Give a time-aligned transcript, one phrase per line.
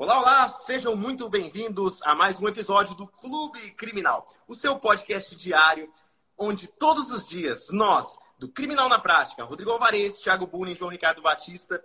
[0.00, 5.36] Olá, olá, sejam muito bem-vindos a mais um episódio do Clube Criminal, o seu podcast
[5.36, 5.92] diário,
[6.38, 10.90] onde todos os dias nós, do Criminal na Prática, Rodrigo Alvarez, Thiago Buni e João
[10.90, 11.84] Ricardo Batista,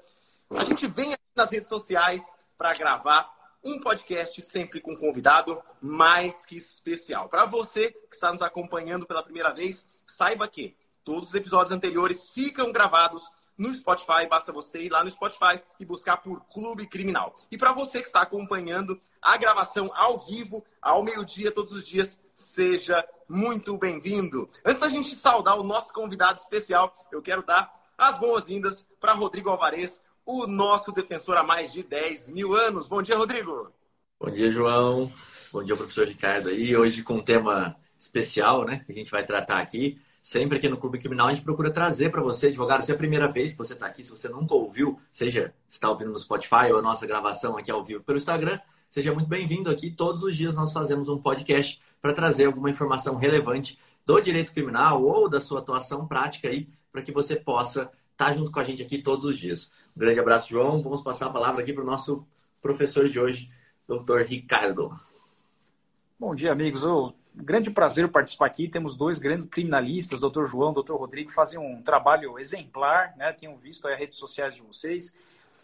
[0.49, 2.23] a gente vem nas redes sociais
[2.57, 3.29] para gravar
[3.61, 7.27] um podcast sempre com um convidado mais que especial.
[7.27, 10.73] Para você que está nos acompanhando pela primeira vez, saiba que
[11.03, 14.27] todos os episódios anteriores ficam gravados no Spotify.
[14.29, 17.35] Basta você ir lá no Spotify e buscar por Clube Criminal.
[17.51, 22.17] E para você que está acompanhando a gravação ao vivo, ao meio-dia, todos os dias,
[22.33, 24.49] seja muito bem-vindo.
[24.63, 29.49] Antes da gente saudar o nosso convidado especial, eu quero dar as boas-vindas para Rodrigo
[29.49, 32.87] Alvarez, o nosso defensor há mais de 10 mil anos.
[32.87, 33.71] Bom dia, Rodrigo.
[34.19, 35.11] Bom dia, João.
[35.51, 36.75] Bom dia, professor Ricardo aí.
[36.75, 40.75] Hoje com um tema especial, né, que a gente vai tratar aqui sempre aqui no
[40.75, 43.59] Clube Criminal, a gente procura trazer para você, advogado, se é a primeira vez que
[43.59, 46.81] você está aqui, se você nunca ouviu, seja se está ouvindo no Spotify ou a
[46.81, 49.91] nossa gravação aqui ao vivo pelo Instagram, seja muito bem-vindo aqui.
[49.91, 55.03] Todos os dias nós fazemos um podcast para trazer alguma informação relevante do direito criminal
[55.03, 58.63] ou da sua atuação prática aí, para que você possa estar tá junto com a
[58.63, 59.71] gente aqui todos os dias.
[59.95, 60.81] Um grande abraço, João.
[60.81, 62.25] Vamos passar a palavra aqui para o nosso
[62.63, 63.47] professor de hoje,
[63.87, 64.91] doutor Ricardo.
[66.19, 66.81] Bom dia, amigos.
[66.81, 68.67] Eu grande prazer participar aqui.
[68.67, 73.33] Temos dois grandes criminalistas, doutor João, doutor Rodrigo, fazem um trabalho exemplar, né?
[73.33, 75.13] Tenho visto as redes sociais de vocês.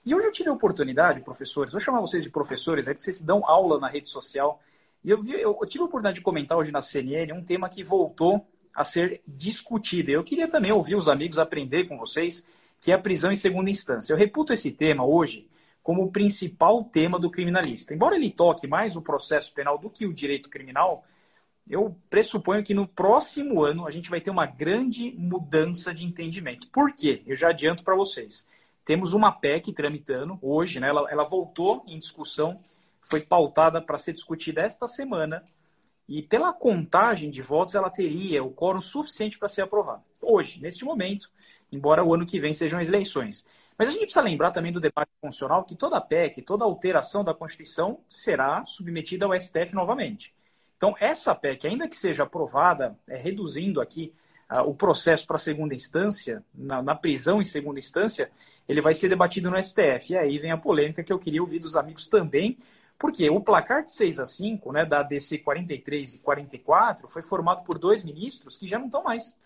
[0.05, 3.22] E hoje eu tive a oportunidade, professores, vou chamar vocês de professores, é porque vocês
[3.22, 4.59] dão aula na rede social.
[5.03, 7.83] E eu, vi, eu, tive a oportunidade de comentar hoje na CNN um tema que
[7.83, 10.09] voltou a ser discutido.
[10.09, 12.45] Eu queria também ouvir os amigos aprender com vocês,
[12.80, 14.14] que é a prisão em segunda instância.
[14.14, 15.47] Eu reputo esse tema hoje
[15.83, 17.94] como o principal tema do criminalista.
[17.94, 21.03] Embora ele toque mais o processo penal do que o direito criminal,
[21.70, 26.67] eu pressuponho que no próximo ano a gente vai ter uma grande mudança de entendimento.
[26.67, 27.23] Por quê?
[27.26, 28.48] Eu já adianto para vocês.
[28.84, 30.89] Temos uma PEC tramitando hoje, né?
[30.89, 32.58] ela, ela voltou em discussão,
[33.02, 35.44] foi pautada para ser discutida esta semana,
[36.08, 40.04] e pela contagem de votos ela teria o quórum suficiente para ser aprovada.
[40.21, 41.30] Hoje, neste momento,
[41.71, 43.45] embora o ano que vem sejam as eleições.
[43.77, 47.33] Mas a gente precisa lembrar também do debate constitucional que toda PEC, toda alteração da
[47.33, 50.33] Constituição será submetida ao STF novamente.
[50.81, 54.11] Então, essa PEC, ainda que seja aprovada, é, reduzindo aqui
[54.52, 58.31] uh, o processo para segunda instância, na, na, prisão em segunda instância,
[58.67, 60.14] ele vai ser debatido no STF.
[60.14, 62.58] E aí vem a polêmica que eu queria ouvir dos amigos também,
[62.97, 67.64] porque o placar de 6 a 5, né, da DC 43 e 44, foi formado
[67.64, 69.37] por dois ministros que já não estão mais.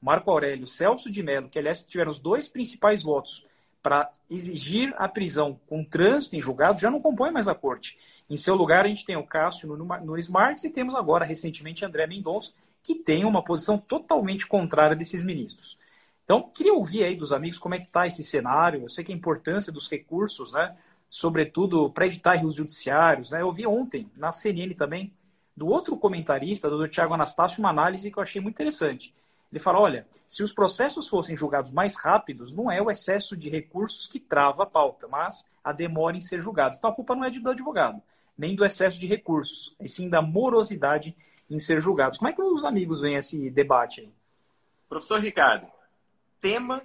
[0.00, 3.44] Marco Aurélio Celso de Mello, que aliás tiveram os dois principais votos
[3.84, 7.98] para exigir a prisão com trânsito em julgado, já não compõe mais a corte.
[8.30, 12.06] Em seu lugar, a gente tem o Cássio Nunes Marques e temos agora, recentemente, André
[12.06, 15.78] Mendonça, que tem uma posição totalmente contrária desses ministros.
[16.24, 18.80] Então, queria ouvir aí dos amigos como é que está esse cenário.
[18.80, 20.74] Eu sei que a importância dos recursos, né,
[21.10, 23.32] sobretudo para evitar rios judiciários.
[23.32, 23.42] Né?
[23.42, 25.12] Eu vi ontem, na CNN também,
[25.54, 29.14] do outro comentarista, do Tiago Anastácio, uma análise que eu achei muito interessante.
[29.54, 33.48] Ele fala: olha, se os processos fossem julgados mais rápidos, não é o excesso de
[33.48, 36.76] recursos que trava a pauta, mas a demora em ser julgados.
[36.76, 38.02] Então a culpa não é do advogado
[38.36, 41.16] nem do excesso de recursos, e sim da morosidade
[41.48, 42.18] em ser julgados.
[42.18, 44.12] Como é que os amigos veem esse debate aí?
[44.88, 45.66] Professor Ricardo,
[46.40, 46.82] tema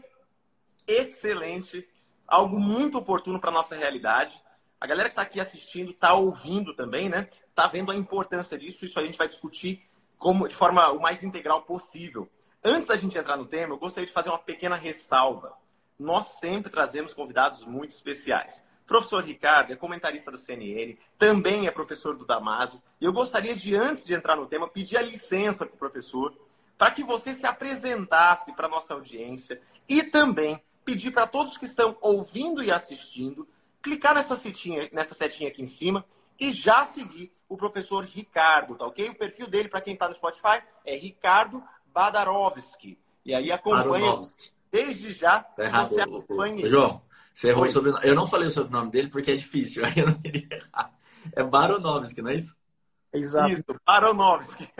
[0.88, 1.88] excelente,
[2.28, 4.40] algo muito oportuno para a nossa realidade.
[4.80, 7.28] A galera que está aqui assistindo está ouvindo também, né?
[7.50, 8.86] Está vendo a importância disso.
[8.86, 9.84] Isso a gente vai discutir
[10.18, 12.30] como, de forma o mais integral possível.
[12.64, 15.58] Antes da gente entrar no tema, eu gostaria de fazer uma pequena ressalva.
[15.98, 18.66] Nós sempre trazemos convidados muito especiais.
[18.86, 22.82] Professor Ricardo é comentarista da CNN, também é professor do Damaso.
[23.00, 26.34] E eu gostaria de, antes de entrar no tema, pedir a licença para o professor
[26.78, 31.66] para que você se apresentasse para a nossa audiência e também pedir para todos que
[31.66, 33.48] estão ouvindo e assistindo
[33.82, 36.06] clicar nessa setinha, nessa setinha aqui em cima
[36.40, 39.10] e já seguir o professor Ricardo, tá ok?
[39.10, 41.64] O perfil dele, para quem está no Spotify, é Ricardo
[41.94, 42.98] Badarovski.
[43.26, 44.22] E aí acompanha
[44.72, 45.44] desde já.
[45.44, 46.68] Tá errado, você acompanha.
[46.68, 47.02] João,
[47.34, 48.06] você errou o sobrenome.
[48.06, 50.94] Eu não falei o sobrenome dele porque é difícil, aí eu não queria errar.
[51.34, 52.56] É Baronovski, não é isso?
[53.14, 53.52] Exato.
[53.52, 54.70] Isso, Baronovski.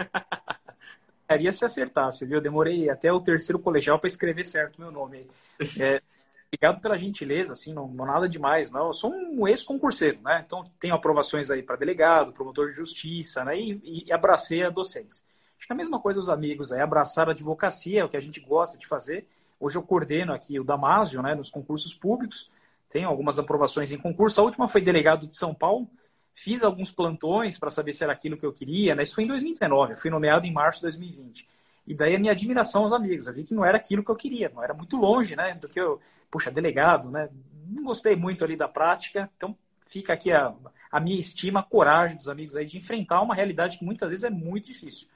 [1.30, 2.38] Queria se acertasse, viu?
[2.38, 5.30] Eu demorei até o terceiro colegial para escrever certo meu nome.
[5.80, 6.02] É,
[6.48, 8.88] obrigado pela gentileza, assim, não, não nada demais, não.
[8.88, 10.42] Eu sou um ex-concurseiro, né?
[10.44, 13.60] Então tenho aprovações aí para delegado, promotor de justiça, né?
[13.60, 15.24] E, e abracei a docência.
[15.60, 18.18] Acho que é a mesma coisa os amigos aí, abraçar a advocacia, é o que
[18.18, 19.28] a gente gosta de fazer
[19.60, 22.50] Hoje eu coordeno aqui o Damásio, né, nos concursos públicos.
[22.90, 24.40] Tenho algumas aprovações em concurso.
[24.40, 25.88] A última foi delegado de São Paulo.
[26.34, 28.96] Fiz alguns plantões para saber se era aquilo que eu queria.
[28.96, 29.04] Né?
[29.04, 29.94] Isso foi em 2019.
[29.94, 31.46] Eu fui nomeado em março de 2020.
[31.86, 33.28] E daí a minha admiração aos amigos.
[33.28, 34.50] Eu vi que não era aquilo que eu queria.
[34.50, 35.54] Não era muito longe, né?
[35.56, 36.00] Do que eu...
[36.32, 37.30] Puxa, delegado, né?
[37.68, 39.30] Não gostei muito ali da prática.
[39.36, 39.56] Então,
[39.88, 40.54] fica aqui a,
[40.90, 44.24] a minha estima, a coragem dos amigos aí de enfrentar uma realidade que muitas vezes
[44.24, 45.08] é muito difícil.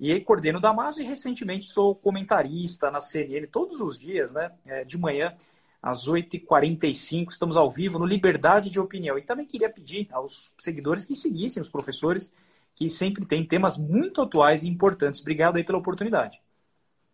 [0.00, 4.50] E aí coordeno o Damaso e recentemente sou comentarista na CNN todos os dias, né?
[4.66, 5.36] É, de manhã,
[5.82, 9.18] às 8h45, estamos ao vivo no Liberdade de Opinião.
[9.18, 12.32] E também queria pedir aos seguidores que seguissem os professores,
[12.74, 15.20] que sempre tem temas muito atuais e importantes.
[15.20, 16.40] Obrigado aí pela oportunidade.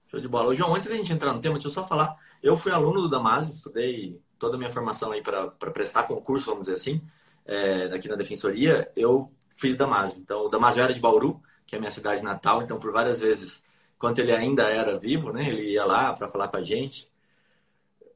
[0.06, 0.54] Show de bola.
[0.54, 2.16] João, antes da gente entrar no tema, deixa eu só falar.
[2.40, 6.66] Eu fui aluno do Damaso, estudei toda a minha formação aí para prestar concurso, vamos
[6.66, 7.02] dizer assim,
[7.44, 8.88] é, aqui na Defensoria.
[8.94, 10.14] Eu fiz Damaso.
[10.18, 12.62] Então, o Damaso era de Bauru, que é a minha cidade natal.
[12.62, 13.62] Então, por várias vezes,
[13.98, 17.10] quando ele ainda era vivo, né, ele ia lá para falar com a gente,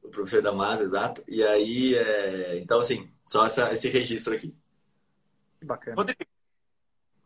[0.03, 1.23] o professor Damaso, exato.
[1.27, 2.57] E aí, é...
[2.59, 4.55] então, assim, só essa, esse registro aqui.
[5.61, 5.95] Bacana.
[5.95, 6.19] Rodrigo,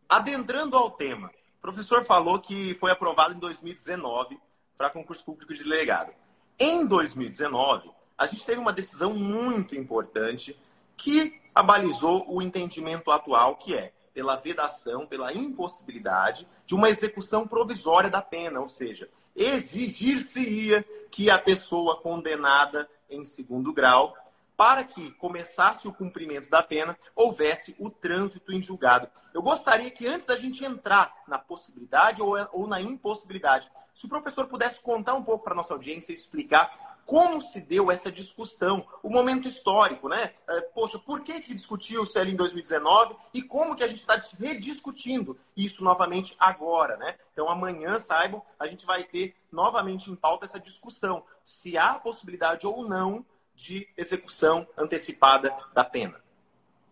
[0.08, 4.38] adentrando ao tema, o professor falou que foi aprovado em 2019
[4.76, 6.12] para concurso público de delegado.
[6.58, 10.56] Em 2019, a gente teve uma decisão muito importante
[10.96, 18.08] que abalizou o entendimento atual, que é pela vedação, pela impossibilidade de uma execução provisória
[18.08, 24.16] da pena, ou seja, exigir-se-ia que a pessoa condenada em segundo grau,
[24.56, 29.06] para que começasse o cumprimento da pena, houvesse o trânsito em julgado.
[29.34, 34.46] Eu gostaria que antes da gente entrar na possibilidade ou, na impossibilidade, se o professor
[34.46, 38.84] pudesse contar um pouco para a nossa audiência e explicar como se deu essa discussão,
[39.00, 40.32] o momento histórico, né?
[40.48, 44.20] É, poxa, por que, que discutiu-se ali em 2019 e como que a gente está
[44.38, 47.14] rediscutindo isso novamente agora, né?
[47.32, 52.66] Então, amanhã, saibam, a gente vai ter novamente em pauta essa discussão, se há possibilidade
[52.66, 53.24] ou não
[53.54, 56.20] de execução antecipada da pena.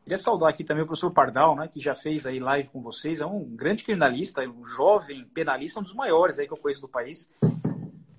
[0.05, 3.21] Queria saudar aqui também o professor Pardal, né, que já fez aí live com vocês,
[3.21, 6.89] é um grande criminalista, um jovem penalista, um dos maiores aí que eu conheço do
[6.89, 7.29] país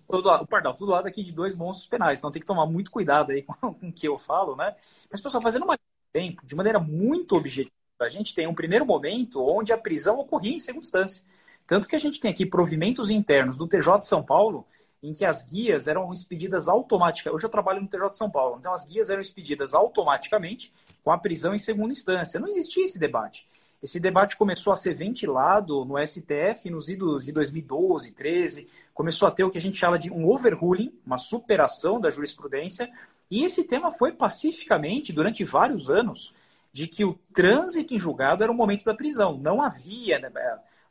[0.08, 2.92] todo, o Pardal, tudo lado aqui de dois monstros penais, então tem que tomar muito
[2.92, 4.76] cuidado aí com, com o que eu falo, né?
[5.12, 5.78] Mas, pessoal, fazendo uma
[6.16, 10.56] tempo, de maneira muito objetiva, a gente tem um primeiro momento onde a prisão ocorria
[10.56, 11.26] em segunda instância.
[11.68, 14.66] Tanto que a gente tem aqui provimentos internos do TJ de São Paulo,
[15.04, 17.36] em que as guias eram expedidas automaticamente.
[17.36, 20.74] Hoje eu trabalho no TJ de São Paulo, então as guias eram expedidas automaticamente
[21.04, 22.40] com a prisão em segunda instância.
[22.40, 23.46] Não existia esse debate.
[23.82, 29.32] Esse debate começou a ser ventilado no STF nos idos de 2012, 13, começou a
[29.32, 32.90] ter o que a gente chama de um overruling, uma superação da jurisprudência,
[33.30, 36.34] e esse tema foi pacificamente, durante vários anos,
[36.72, 39.38] de que o trânsito em julgado era o momento da prisão.
[39.38, 40.30] Não havia né,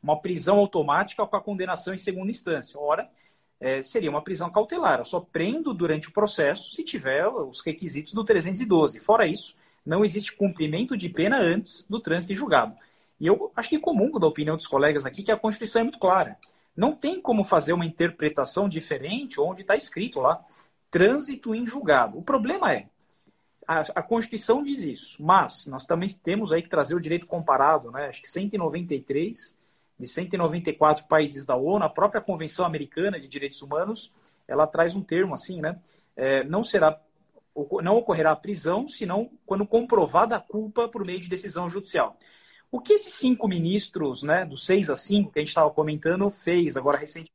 [0.02, 2.81] uma prisão automática com a condenação em segunda instância.
[2.81, 3.08] Ora,
[3.60, 4.98] é, seria uma prisão cautelar.
[4.98, 9.00] Eu só prendo durante o processo se tiver os requisitos do 312.
[9.00, 9.54] Fora isso,
[9.84, 12.75] não existe cumprimento de pena antes do trânsito em julgado.
[13.20, 15.98] E eu acho que comungo da opinião dos colegas aqui que a Constituição é muito
[15.98, 16.36] clara.
[16.76, 20.44] Não tem como fazer uma interpretação diferente onde está escrito lá
[20.90, 22.19] trânsito em julgado.
[22.19, 22.86] O problema é,
[23.66, 27.90] a, a, Constituição diz isso, mas nós também temos aí que trazer o direito comparado,
[27.90, 28.06] né?
[28.06, 29.56] Acho que 193
[29.98, 34.12] de 194 países da ONU, a própria Convenção Americana de Direitos Humanos,
[34.46, 35.78] ela traz um termo assim, né?
[36.16, 37.00] É, não será
[37.83, 42.17] não ocorrerá prisão, senão quando comprovada a culpa por meio de decisão judicial.
[42.71, 46.29] O que esses cinco ministros, né, do 6 a 5, que a gente estava comentando,
[46.31, 47.33] fez agora recentemente?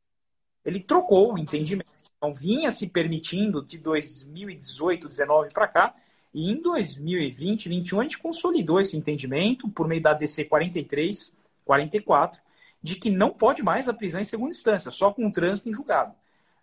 [0.65, 1.93] Ele trocou o entendimento.
[2.17, 5.95] Então, vinha se permitindo de 2018, 19 para cá,
[6.33, 11.33] e em 2020, 2021, a gente consolidou esse entendimento por meio da DC 43,
[11.63, 12.41] 44,
[12.83, 15.73] de que não pode mais a prisão em segunda instância, só com o trânsito em
[15.73, 16.13] julgado.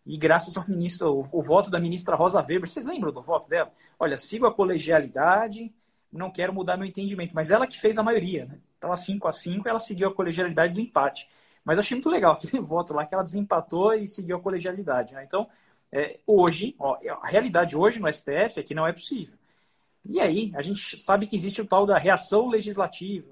[0.07, 3.51] E graças ao ministro, o, o voto da ministra Rosa Weber, vocês lembram do voto
[3.51, 3.73] dela?
[3.99, 5.75] Olha, sigo a colegialidade,
[6.13, 8.59] não quero mudar meu entendimento, mas ela que fez a maioria, né?
[8.75, 11.29] Estava 5 a 5 ela seguiu a colegialidade do empate.
[11.65, 15.25] Mas achei muito legal aquele voto lá que ela desempatou e seguiu a colegialidade, né?
[15.25, 15.49] Então,
[15.91, 19.35] é, hoje, ó, a realidade hoje no STF é que não é possível.
[20.05, 23.27] E aí, a gente sabe que existe o tal da reação legislativa,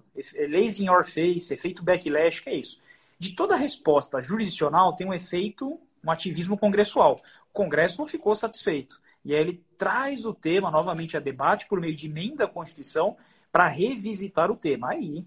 [0.48, 2.80] leis in your face, efeito backlash, que é isso.
[3.16, 7.20] De toda resposta jurisdicional tem um efeito um ativismo congressual.
[7.50, 9.00] O Congresso não ficou satisfeito.
[9.24, 13.16] E aí ele traz o tema novamente a debate por meio de emenda à Constituição
[13.50, 14.90] para revisitar o tema.
[14.90, 15.24] Aí,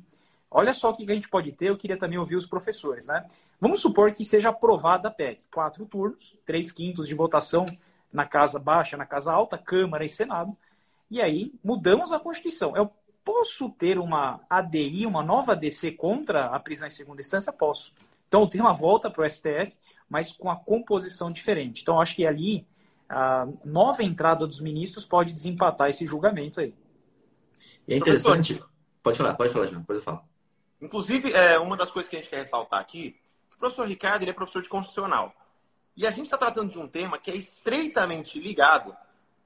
[0.51, 3.25] olha só o que a gente pode ter, eu queria também ouvir os professores, né?
[3.59, 5.43] Vamos supor que seja aprovada a PEC.
[5.51, 7.65] Quatro turnos, três quintos de votação
[8.13, 10.55] na Casa Baixa, na Casa Alta, Câmara e Senado.
[11.09, 12.75] E aí, mudamos a Constituição.
[12.75, 12.91] Eu
[13.23, 17.51] posso ter uma ADI, uma nova ADC contra a prisão em segunda instância?
[17.51, 17.93] Posso.
[18.27, 19.73] Então, o tema volta para o STF
[20.09, 21.81] mas com a composição diferente.
[21.81, 22.65] Então, acho que ali
[23.09, 26.73] a nova entrada dos ministros pode desempatar esse julgamento aí.
[27.87, 28.61] E é interessante.
[29.01, 30.21] Pode falar, pode falar, João, depois eu falo.
[30.81, 33.15] Inclusive, é, uma das coisas que a gente quer ressaltar aqui,
[33.55, 35.33] o professor Ricardo ele é professor de constitucional.
[35.95, 38.95] E a gente está tratando de um tema que é estreitamente ligado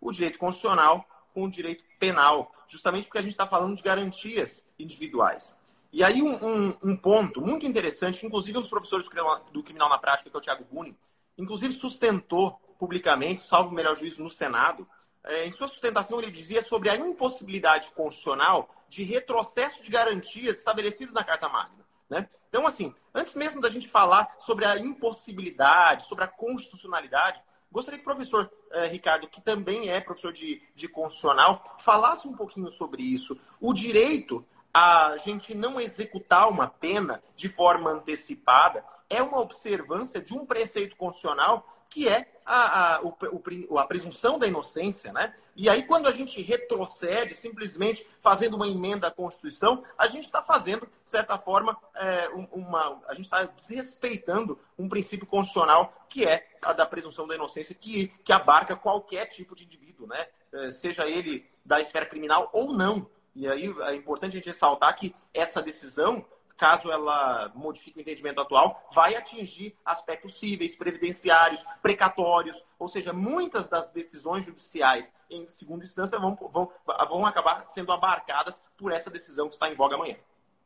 [0.01, 4.65] o direito constitucional com o direito penal, justamente porque a gente está falando de garantias
[4.77, 5.57] individuais.
[5.91, 9.07] E aí um, um, um, ponto muito interessante, que inclusive um dos professores
[9.51, 10.97] do Criminal na Prática, que é o Tiago Buni,
[11.37, 14.87] inclusive sustentou publicamente, salvo o melhor juízo no Senado,
[15.23, 21.13] é, em sua sustentação ele dizia sobre a impossibilidade constitucional de retrocesso de garantias estabelecidas
[21.13, 21.85] na Carta Magna.
[22.09, 22.27] Né?
[22.49, 28.05] Então, assim, antes mesmo da gente falar sobre a impossibilidade, sobre a constitucionalidade, gostaria que
[28.05, 33.03] o professor eh, Ricardo, que também é professor de, de constitucional, falasse um pouquinho sobre
[33.03, 33.39] isso.
[33.61, 40.33] O direito a gente não executar uma pena de forma antecipada é uma observância de
[40.33, 45.35] um preceito constitucional que é a, a, o, a presunção da inocência, né?
[45.53, 50.41] E aí, quando a gente retrocede, simplesmente fazendo uma emenda à Constituição, a gente está
[50.41, 56.47] fazendo, de certa forma, é, uma, a gente está desrespeitando um princípio constitucional que é
[56.61, 60.27] a da presunção da inocência, que, que abarca qualquer tipo de indivíduo, né?
[60.53, 63.07] É, seja ele da esfera criminal ou não.
[63.35, 66.25] E aí é importante a gente ressaltar que essa decisão
[66.61, 73.67] caso ela modifique o entendimento atual, vai atingir aspectos cíveis, previdenciários, precatórios, ou seja, muitas
[73.67, 76.69] das decisões judiciais em segunda instância vão, vão,
[77.09, 80.17] vão acabar sendo abarcadas por essa decisão que está em voga amanhã.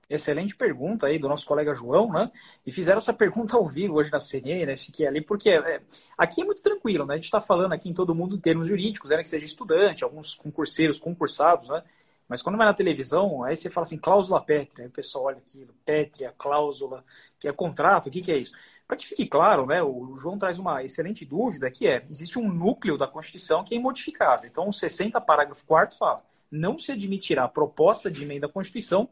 [0.09, 2.29] Excelente pergunta aí do nosso colega João, né?
[2.65, 4.75] E fizeram essa pergunta ao vivo hoje na CNE, né?
[4.75, 5.81] Fiquei ali porque é,
[6.17, 7.13] aqui é muito tranquilo, né?
[7.13, 9.23] A gente está falando aqui em todo mundo em termos jurídicos, né?
[9.23, 11.81] Que seja estudante, alguns concurseiros, concursados, né?
[12.27, 15.37] Mas quando vai na televisão, aí você fala assim, cláusula pétrea, aí o pessoal olha
[15.37, 17.03] aquilo, pétrea, cláusula,
[17.39, 18.53] que é contrato, o que, que é isso?
[18.87, 22.51] Para que fique claro, né, o João traz uma excelente dúvida, que é, existe um
[22.51, 24.47] núcleo da Constituição que é imodificável.
[24.47, 29.09] Então, o 60, parágrafo 4 fala, não se admitirá proposta de emenda à Constituição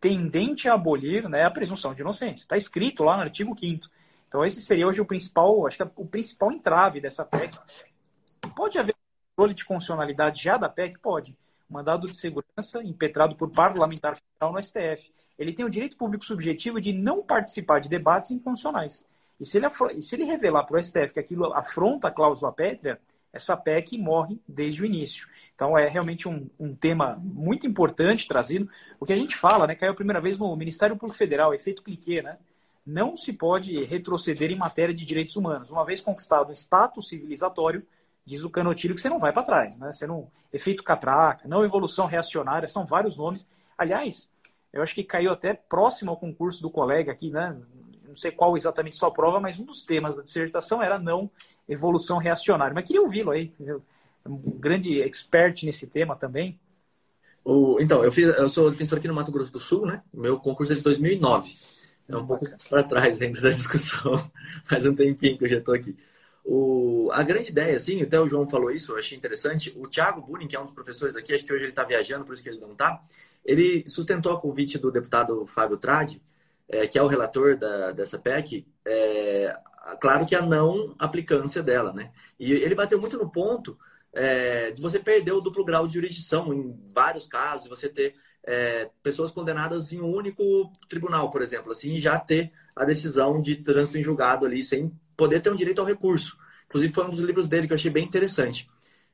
[0.00, 2.42] tendente a abolir né, a presunção de inocência.
[2.42, 3.88] Está escrito lá no artigo 5
[4.26, 7.58] Então, esse seria hoje o principal, acho que é o principal entrave dessa PEC.
[8.56, 8.94] Pode haver
[9.36, 10.98] controle de constitucionalidade já da PEC?
[11.00, 11.36] Pode
[11.70, 15.12] mandado de segurança impetrado por parlamentar federal no STF.
[15.38, 19.06] Ele tem o direito público subjetivo de não participar de debates inconstitucionais.
[19.40, 22.52] E se ele, e se ele revelar para o STF que aquilo afronta a cláusula
[22.52, 23.00] pétrea,
[23.32, 25.28] essa PEC morre desde o início.
[25.54, 28.68] Então é realmente um, um, tema muito importante trazido.
[28.98, 31.82] O que a gente fala, né, caiu a primeira vez no Ministério Público Federal, efeito
[31.82, 32.38] cliquê, né?
[32.84, 35.70] Não se pode retroceder em matéria de direitos humanos.
[35.70, 37.86] Uma vez conquistado um status civilizatório,
[38.30, 39.90] diz o Canotilho que você não vai para trás, né?
[39.92, 43.50] Você não efeito catraca, não evolução reacionária, são vários nomes.
[43.76, 44.30] Aliás,
[44.72, 47.56] eu acho que caiu até próximo ao concurso do colega aqui, né?
[48.06, 51.30] Não sei qual exatamente sua prova, mas um dos temas da dissertação era não
[51.68, 52.74] evolução reacionária.
[52.74, 53.52] Mas queria ouvi-lo aí,
[54.24, 56.58] um grande expert nesse tema também.
[57.44, 60.02] O, então, eu, fiz, eu sou defensor aqui no Mato Grosso do Sul, né?
[60.12, 61.52] Meu concurso é de 2009.
[62.08, 64.30] É um pouco para trás ainda da discussão,
[64.68, 65.96] faz um tempinho que eu já estou aqui.
[66.52, 69.72] O, a grande ideia, assim, até o João falou isso, eu achei interessante.
[69.76, 72.24] O Thiago Bunin, que é um dos professores aqui, acho que hoje ele está viajando,
[72.24, 73.00] por isso que ele não está,
[73.44, 76.20] ele sustentou a convite do deputado Fábio Tradi,
[76.68, 79.56] é, que é o relator da, dessa PEC, é,
[80.00, 82.10] claro que a não aplicância dela, né?
[82.36, 83.78] E ele bateu muito no ponto
[84.12, 88.90] é, de você perder o duplo grau de jurisdição em vários casos, você ter é,
[89.04, 90.42] pessoas condenadas em um único
[90.88, 95.40] tribunal, por exemplo, assim, já ter a decisão de trânsito em julgado ali sem poder
[95.40, 96.38] ter um direito ao recurso.
[96.64, 98.66] Inclusive, foi um dos livros dele que eu achei bem interessante.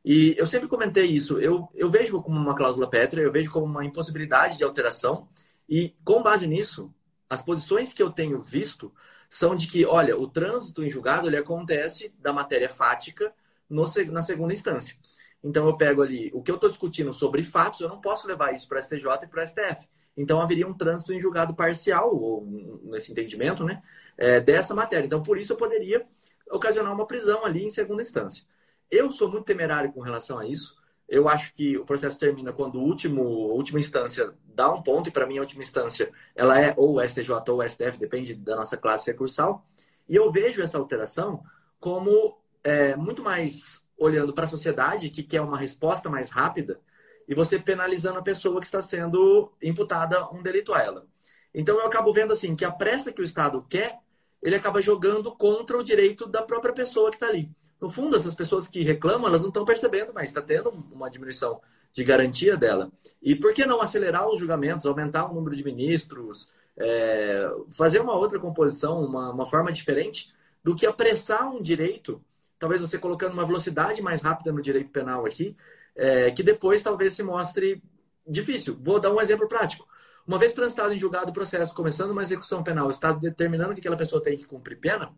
[0.04, 1.40] E eu sempre comentei isso.
[1.40, 5.28] Eu, eu vejo como uma cláusula pétrea, eu vejo como uma impossibilidade de alteração.
[5.68, 6.94] E, com base nisso,
[7.28, 8.94] as posições que eu tenho visto
[9.28, 13.34] são de que, olha, o trânsito em julgado ele acontece da matéria fática
[13.68, 14.94] no, na segunda instância.
[15.42, 18.54] Então, eu pego ali o que eu estou discutindo sobre fatos, eu não posso levar
[18.54, 19.88] isso para STJ e para STF.
[20.16, 22.46] Então, haveria um trânsito em julgado parcial, ou
[22.84, 23.82] nesse entendimento, né,
[24.16, 25.06] é, dessa matéria.
[25.06, 26.06] Então, por isso, eu poderia
[26.50, 28.44] ocasionar uma prisão ali em segunda instância.
[28.90, 30.76] Eu sou muito temerário com relação a isso.
[31.08, 35.08] Eu acho que o processo termina quando o último, a última instância dá um ponto,
[35.08, 38.34] e para mim a última instância ela é ou o STJ ou o STF, depende
[38.34, 39.64] da nossa classe recursal.
[40.08, 41.42] E eu vejo essa alteração
[41.78, 46.80] como é, muito mais olhando para a sociedade, que quer uma resposta mais rápida,
[47.28, 51.06] e você penalizando a pessoa que está sendo imputada um delito a ela.
[51.54, 53.98] Então eu acabo vendo assim que a pressa que o Estado quer,
[54.42, 57.50] ele acaba jogando contra o direito da própria pessoa que está ali.
[57.80, 61.60] No fundo, essas pessoas que reclamam, elas não estão percebendo, mas está tendo uma diminuição
[61.92, 62.90] de garantia dela.
[63.22, 68.14] E por que não acelerar os julgamentos, aumentar o número de ministros, é, fazer uma
[68.14, 72.22] outra composição, uma, uma forma diferente do que apressar um direito,
[72.58, 75.56] talvez você colocando uma velocidade mais rápida no direito penal aqui,
[75.96, 77.82] é, que depois talvez se mostre
[78.26, 78.78] difícil.
[78.80, 79.86] Vou dar um exemplo prático.
[80.26, 83.80] Uma vez transitado em julgado o processo, começando uma execução penal, o Estado determinando que
[83.80, 85.14] aquela pessoa tem que cumprir pena,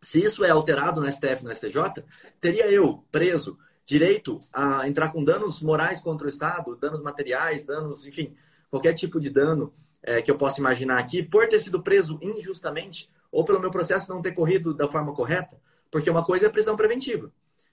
[0.00, 2.04] se isso é alterado no STF, no STJ,
[2.40, 8.06] teria eu, preso, direito a entrar com danos morais contra o Estado, danos materiais, danos,
[8.06, 8.34] enfim,
[8.70, 13.10] qualquer tipo de dano é, que eu possa imaginar aqui, por ter sido preso injustamente
[13.30, 16.76] ou pelo meu processo não ter corrido da forma correta, porque uma coisa é prisão
[16.76, 17.30] preventiva.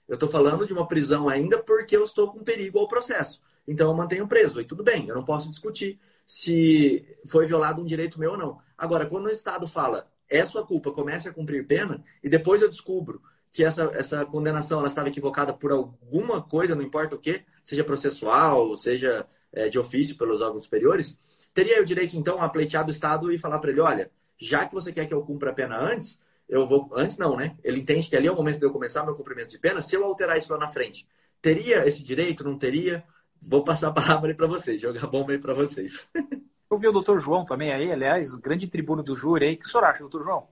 [0.08, 3.40] Eu estou falando de uma prisão ainda porque eu estou com perigo ao processo.
[3.66, 7.86] Então eu mantenho preso, e tudo bem, eu não posso discutir se foi violado um
[7.86, 8.58] direito meu ou não.
[8.76, 12.68] Agora, quando o Estado fala, é sua culpa, comece a cumprir pena, e depois eu
[12.68, 17.42] descubro que essa, essa condenação ela estava equivocada por alguma coisa, não importa o que,
[17.62, 21.18] seja processual, seja é, de ofício pelos órgãos superiores,
[21.52, 24.74] teria o direito, então, a pleitear do Estado e falar para ele, olha, já que
[24.74, 26.90] você quer que eu cumpra a pena antes, eu vou...
[26.94, 27.56] Antes não, né?
[27.62, 29.94] Ele entende que ali é o momento de eu começar meu cumprimento de pena, se
[29.94, 31.06] eu alterar isso lá na frente,
[31.40, 33.04] teria esse direito, não teria?
[33.40, 36.06] Vou passar a palavra aí para vocês, jogar bomba aí para vocês.
[36.70, 39.54] Eu vi o doutor João também aí, aliás, grande tribuno do júri aí.
[39.54, 40.48] O que o senhor acha, doutor João?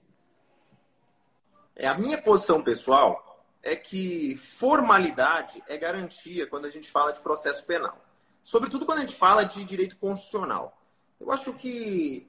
[1.74, 7.20] É, a minha posição pessoal é que formalidade é garantia quando a gente fala de
[7.20, 7.96] processo penal.
[8.44, 10.78] Sobretudo quando a gente fala de direito constitucional.
[11.18, 12.28] Eu acho que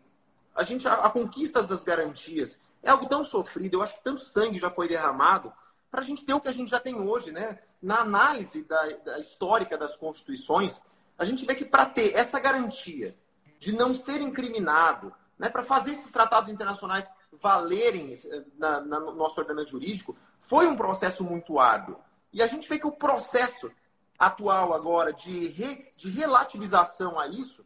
[0.55, 4.22] a gente a, a conquista das garantias é algo tão sofrido, eu acho que tanto
[4.22, 5.52] sangue já foi derramado
[5.90, 7.60] para a gente ter o que a gente já tem hoje, né?
[7.82, 10.82] Na análise da, da histórica das constituições,
[11.18, 13.18] a gente vê que para ter essa garantia
[13.60, 19.13] de não ser incriminado, né, para fazer esses tratados internacionais valerem eh, na, na, no
[19.13, 21.98] nosso ordenamento jurídico, foi um processo muito árduo.
[22.32, 23.72] E a gente vê que o processo
[24.18, 27.63] atual agora de, re, de relativização a isso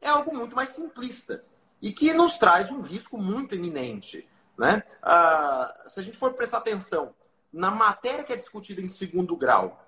[0.00, 1.44] é algo muito mais simplista
[1.80, 4.28] e que nos traz um risco muito iminente.
[4.60, 4.82] Né?
[5.02, 7.14] Ah, se a gente for prestar atenção
[7.50, 9.82] na matéria que é discutida em segundo grau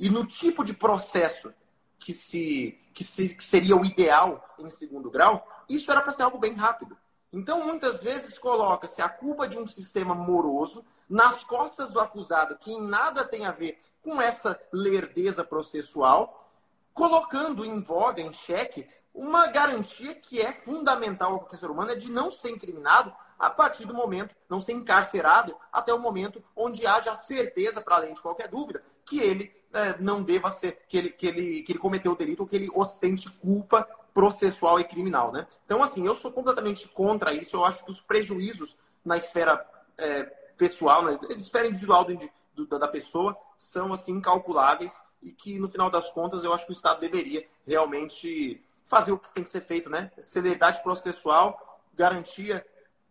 [0.00, 1.54] e no tipo de processo
[1.96, 6.24] que, se, que, se, que seria o ideal em segundo grau, isso era para ser
[6.24, 6.98] algo bem rápido.
[7.32, 12.72] Então, muitas vezes, coloca-se a culpa de um sistema moroso nas costas do acusado, que
[12.72, 16.50] em nada tem a ver com essa lerdeza processual,
[16.92, 22.10] colocando em voga, em xeque, uma garantia que é fundamental ao ser humano, é de
[22.10, 27.14] não ser incriminado a partir do momento, não ser encarcerado até o momento onde haja
[27.14, 31.26] certeza, para além de qualquer dúvida, que ele é, não deva ser, que ele, que,
[31.26, 35.46] ele, que ele cometeu o delito ou que ele ostente culpa processual e criminal, né?
[35.64, 37.56] Então, assim, eu sou completamente contra isso.
[37.56, 40.24] Eu acho que os prejuízos na esfera é,
[40.58, 42.18] pessoal, na esfera individual do,
[42.54, 46.72] do, da pessoa, são, assim, incalculáveis e que, no final das contas, eu acho que
[46.72, 50.10] o Estado deveria realmente fazer o que tem que ser feito, né?
[50.20, 52.66] Celeridade processual, garantia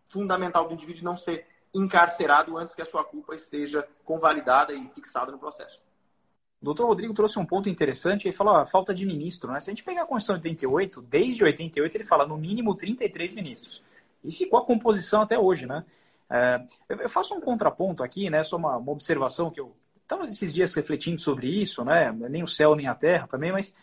[0.10, 5.32] fundamental do indivíduo não ser encarcerado antes que a sua culpa esteja convalidada e fixada
[5.32, 5.80] no processo.
[6.62, 9.52] O doutor Rodrigo trouxe um ponto interessante, ele falou a falta de ministro.
[9.52, 9.60] Né?
[9.60, 13.34] Se a gente pegar a Constituição de 88, desde 88 ele fala no mínimo 33
[13.34, 13.82] ministros.
[14.24, 15.66] E ficou a composição até hoje.
[15.66, 15.86] Né?
[16.30, 18.44] É, eu faço um contraponto aqui, né?
[18.44, 22.12] só uma, uma observação que eu estava esses dias refletindo sobre isso, né?
[22.12, 23.74] nem o céu nem a terra também, mas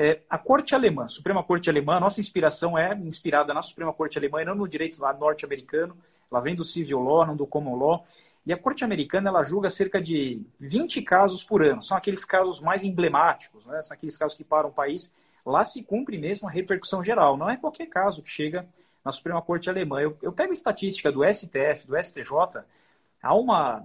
[0.00, 4.16] é, a Corte Alemã, a Suprema Corte Alemã, nossa inspiração é inspirada na Suprema Corte
[4.16, 5.96] Alemã e não no direito norte-americano,
[6.30, 8.04] ela vem do civil law, não do common law,
[8.46, 11.82] e a Corte Americana ela julga cerca de 20 casos por ano.
[11.82, 13.82] São aqueles casos mais emblemáticos, né?
[13.82, 15.12] são aqueles casos que param o país.
[15.44, 17.36] Lá se cumpre mesmo a repercussão geral.
[17.36, 18.68] Não é qualquer caso que chega
[19.04, 20.00] na Suprema Corte Alemã.
[20.00, 22.62] Eu, eu pego a estatística do STF, do STJ,
[23.20, 23.82] há uma.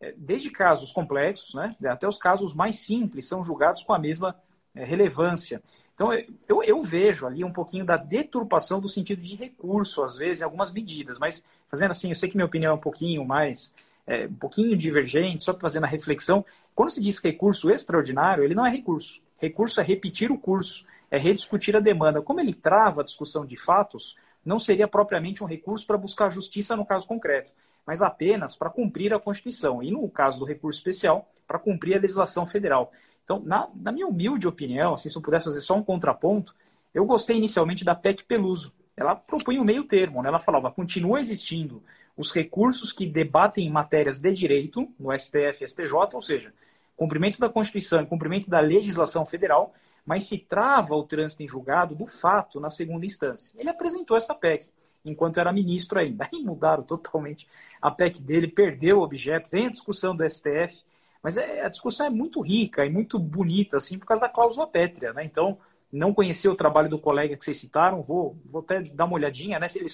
[0.00, 4.36] É, desde casos complexos, né, até os casos mais simples, são julgados com a mesma
[4.84, 5.62] relevância.
[5.94, 6.12] Então,
[6.46, 10.44] eu, eu vejo ali um pouquinho da deturpação do sentido de recurso, às vezes, em
[10.44, 13.74] algumas medidas, mas fazendo assim, eu sei que minha opinião é um pouquinho mais
[14.06, 16.44] é, um pouquinho divergente, só fazendo a reflexão.
[16.74, 19.20] Quando se diz recurso extraordinário, ele não é recurso.
[19.38, 22.22] Recurso é repetir o curso, é rediscutir a demanda.
[22.22, 26.76] Como ele trava a discussão de fatos, não seria propriamente um recurso para buscar justiça
[26.76, 27.50] no caso concreto,
[27.84, 29.82] mas apenas para cumprir a Constituição.
[29.82, 32.92] E no caso do recurso especial, para cumprir a legislação federal.
[33.26, 36.54] Então, na, na minha humilde opinião, assim, se eu pudesse fazer só um contraponto,
[36.94, 38.72] eu gostei inicialmente da PEC Peluso.
[38.96, 40.28] Ela propunha um meio termo, né?
[40.28, 41.82] ela falava, continua existindo
[42.16, 46.54] os recursos que debatem matérias de direito no STF e STJ, ou seja,
[46.96, 49.74] cumprimento da Constituição e cumprimento da legislação federal,
[50.06, 53.52] mas se trava o trânsito em julgado do fato na segunda instância.
[53.58, 54.70] Ele apresentou essa PEC
[55.04, 56.26] enquanto era ministro ainda.
[56.32, 57.48] Aí mudaram totalmente
[57.82, 60.84] a PEC dele, perdeu o objeto, vem a discussão do STF,
[61.26, 64.64] mas é, a discussão é muito rica e muito bonita, assim, por causa da cláusula
[64.64, 65.24] pétrea, né?
[65.24, 65.58] Então,
[65.92, 69.58] não conheci o trabalho do colega que vocês citaram, vou, vou até dar uma olhadinha,
[69.58, 69.66] né?
[69.74, 69.88] Ele,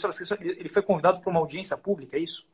[0.58, 2.46] ele foi convidado para uma audiência pública, é isso?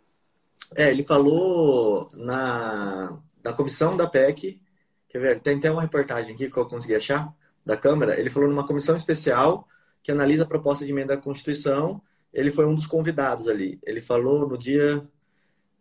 [0.77, 4.61] É, ele falou na, na comissão da PEC,
[5.09, 7.35] quer ver, tem até uma reportagem aqui que eu consegui achar,
[7.67, 9.67] da Câmara, ele falou numa comissão especial
[10.05, 12.01] que analisa a proposta de emenda à Constituição,
[12.33, 13.81] ele foi um dos convidados ali.
[13.83, 15.05] Ele falou no dia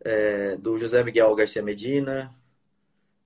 [0.00, 2.36] é, do José Miguel Garcia Medina,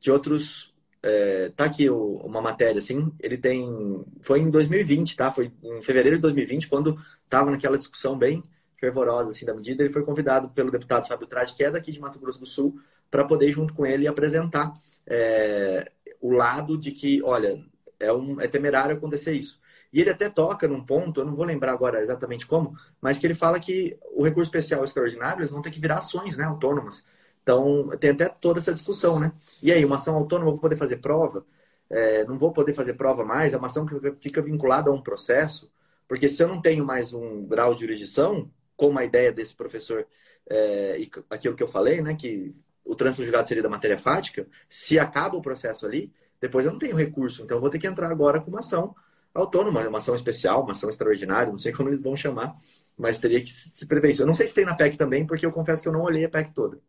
[0.03, 4.05] de outros é, tá aqui o, uma matéria, assim, ele tem.
[4.21, 5.33] Foi em 2020, tá?
[5.33, 8.43] Foi em fevereiro de 2020, quando estava naquela discussão bem
[8.79, 12.01] fervorosa assim, da medida, ele foi convidado pelo deputado Fábio Trade, que é daqui de
[12.01, 14.75] Mato Grosso do Sul, para poder, junto com ele, apresentar
[15.07, 17.65] é, o lado de que, olha,
[18.01, 19.61] é, um, é temerário acontecer isso.
[19.93, 23.27] E ele até toca num ponto, eu não vou lembrar agora exatamente como, mas que
[23.27, 27.05] ele fala que o recurso especial extraordinário eles vão ter que virar ações né, autônomas.
[27.43, 29.33] Então, tem até toda essa discussão, né?
[29.63, 31.45] E aí, uma ação autônoma, eu vou poder fazer prova?
[31.91, 33.53] É, não vou poder fazer prova mais?
[33.53, 35.71] É uma ação que fica vinculada a um processo?
[36.09, 40.07] Porque se eu não tenho mais um grau de jurisdição, como a ideia desse professor,
[40.49, 42.15] é, e aquilo que eu falei, né?
[42.15, 46.73] Que o trânsito julgado seria da matéria fática, se acaba o processo ali, depois eu
[46.73, 47.43] não tenho recurso.
[47.43, 48.95] Então, eu vou ter que entrar agora com uma ação
[49.35, 52.57] autônoma, uma ação especial, uma ação extraordinária, não sei como eles vão chamar,
[52.97, 54.23] mas teria que se prever isso.
[54.23, 56.25] Eu não sei se tem na PEC também, porque eu confesso que eu não olhei
[56.25, 56.81] a PEC toda.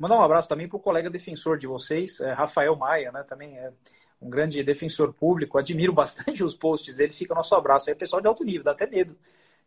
[0.00, 3.22] Mandar um abraço também para o colega defensor de vocês, é, Rafael Maia, né?
[3.22, 3.70] Também é
[4.18, 8.26] um grande defensor público, admiro bastante os posts dele, fica nosso abraço aí, pessoal de
[8.26, 9.14] alto nível, dá até medo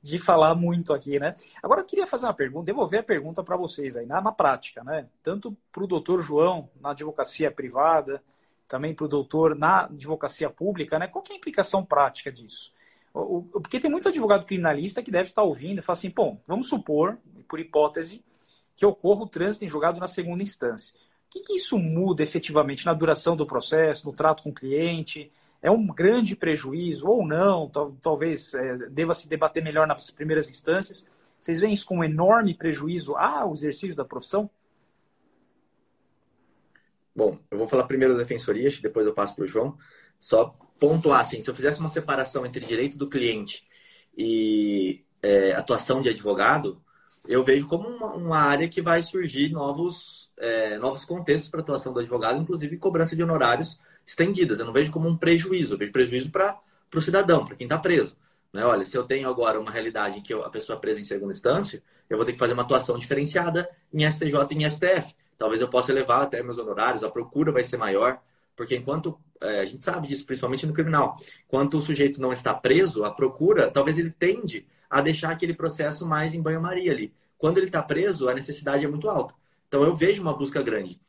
[0.02, 1.36] de falar muito aqui, né?
[1.62, 4.84] Agora eu queria fazer uma pergunta, devolver a pergunta para vocês aí, na, na prática,
[4.84, 5.08] né?
[5.22, 8.20] Tanto para o doutor João, na advocacia privada,
[8.68, 11.06] também para o doutor na advocacia pública, né?
[11.06, 12.74] Qual é a implicação prática disso?
[13.14, 16.42] O, o, porque tem muito advogado criminalista que deve estar ouvindo e fala assim, bom,
[16.48, 18.24] vamos supor, por hipótese,
[18.76, 20.96] que ocorra o trânsito em julgado na segunda instância.
[20.96, 25.32] O que, que isso muda efetivamente na duração do processo, no trato com o cliente?
[25.62, 27.70] É um grande prejuízo ou não?
[28.02, 31.08] Talvez é, deva se debater melhor nas primeiras instâncias.
[31.40, 34.50] Vocês veem isso como um enorme prejuízo ao exercício da profissão?
[37.16, 39.78] Bom, eu vou falar primeiro da defensoria, depois eu passo para o João.
[40.20, 43.64] Só pontuar, assim, se eu fizesse uma separação entre direito do cliente
[44.18, 46.82] e é, atuação de advogado,
[47.28, 51.94] eu vejo como uma, uma área que vai surgir novos, é, novos contextos para atuação
[51.94, 54.60] do advogado, inclusive cobrança de honorários estendidas.
[54.60, 56.60] Eu não vejo como um prejuízo, eu vejo prejuízo para
[56.94, 58.18] o cidadão, para quem está preso.
[58.52, 58.64] Né?
[58.66, 61.06] Olha, se eu tenho agora uma realidade em que eu, a pessoa é presa em
[61.06, 65.16] segunda instância, eu vou ter que fazer uma atuação diferenciada em STJ e em STF.
[65.38, 68.20] Talvez eu possa elevar até meus honorários, a procura vai ser maior,
[68.56, 72.54] porque enquanto é, a gente sabe disso, principalmente no criminal, enquanto o sujeito não está
[72.54, 77.12] preso, a procura, talvez ele tende a deixar aquele processo mais em banho-maria ali.
[77.36, 79.34] Quando ele está preso, a necessidade é muito alta.
[79.68, 81.02] Então eu vejo uma busca grande.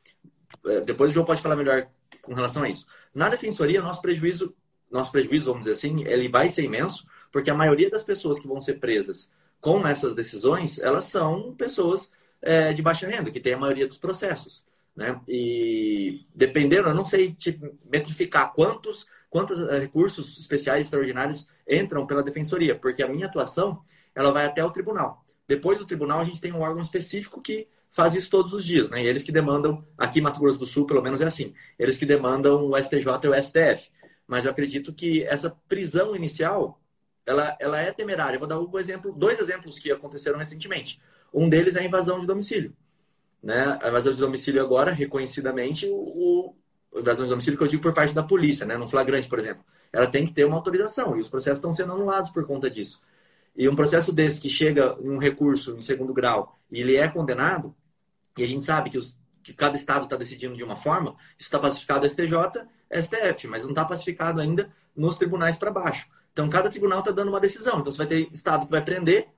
[0.64, 1.87] É, depois o João pode falar melhor
[2.23, 2.87] com relação a isso.
[3.14, 4.57] Na defensoria, nosso prejuízo,
[4.90, 8.49] nosso prejuízo, vamos dizer assim, ele vai ser imenso, porque a maioria das pessoas que
[8.49, 13.53] vão ser presas com essas decisões, elas são pessoas é, de baixa renda, que tem
[13.53, 14.64] a maioria dos processos.
[14.96, 15.20] Né?
[15.26, 22.22] E dependendo, eu não sei tipo, metrificar quantos, quantos é, recursos especiais extraordinários entram pela
[22.22, 23.83] defensoria, porque a minha atuação
[24.14, 25.24] ela vai até o tribunal.
[25.48, 28.88] Depois do tribunal, a gente tem um órgão específico que faz isso todos os dias,
[28.90, 29.02] né?
[29.02, 31.96] E eles que demandam, aqui em Mato Grosso do Sul, pelo menos é assim, eles
[31.96, 33.90] que demandam o STJ e o STF.
[34.26, 36.80] Mas eu acredito que essa prisão inicial,
[37.26, 38.37] ela, ela é temerária.
[38.37, 41.00] Eu vou dar um exemplo, dois exemplos que aconteceram recentemente.
[41.33, 42.74] Um deles é a invasão de domicílio.
[43.44, 43.78] Né?
[43.83, 46.54] A invasão de domicílio agora, reconhecidamente, o,
[46.90, 48.78] o invasão de domicílio que eu digo por parte da polícia, né?
[48.78, 49.62] no flagrante, por exemplo.
[49.92, 53.02] Ela tem que ter uma autorização e os processos estão sendo anulados por conta disso.
[53.54, 57.07] E um processo desse que chega em um recurso em segundo grau e ele é
[57.07, 57.76] condenado,
[58.37, 61.46] e a gente sabe que, os, que cada estado está decidindo de uma forma, isso
[61.46, 66.07] está pacificado STJ, STF, mas não está pacificado ainda nos tribunais para baixo.
[66.33, 67.78] Então, cada tribunal está dando uma decisão.
[67.78, 69.28] Então, você vai ter estado que vai prender,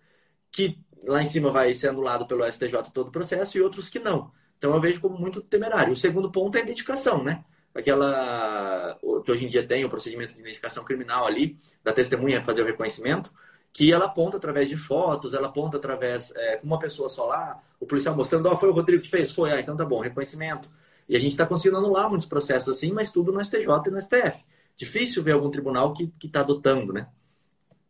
[0.50, 3.98] que lá em cima vai ser anulado pelo STJ todo o processo e outros que
[3.98, 4.30] não.
[4.58, 5.92] Então eu vejo como muito temerário.
[5.92, 7.44] O segundo ponto é a identificação, né?
[7.74, 12.62] Aquela que hoje em dia tem o procedimento de identificação criminal ali, da testemunha fazer
[12.62, 13.30] o reconhecimento,
[13.72, 17.62] que ela aponta através de fotos, ela aponta através é, com uma pessoa só lá,
[17.78, 20.00] o policial mostrando, ó, oh, foi o Rodrigo que fez, foi, ah, então tá bom,
[20.00, 20.70] reconhecimento.
[21.06, 24.00] E a gente está conseguindo anular muitos processos assim, mas tudo no STJ e no
[24.00, 24.42] STF.
[24.74, 27.08] Difícil ver algum tribunal que está adotando, né?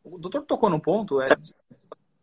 [0.02, 1.28] O doutor tocou num ponto, é,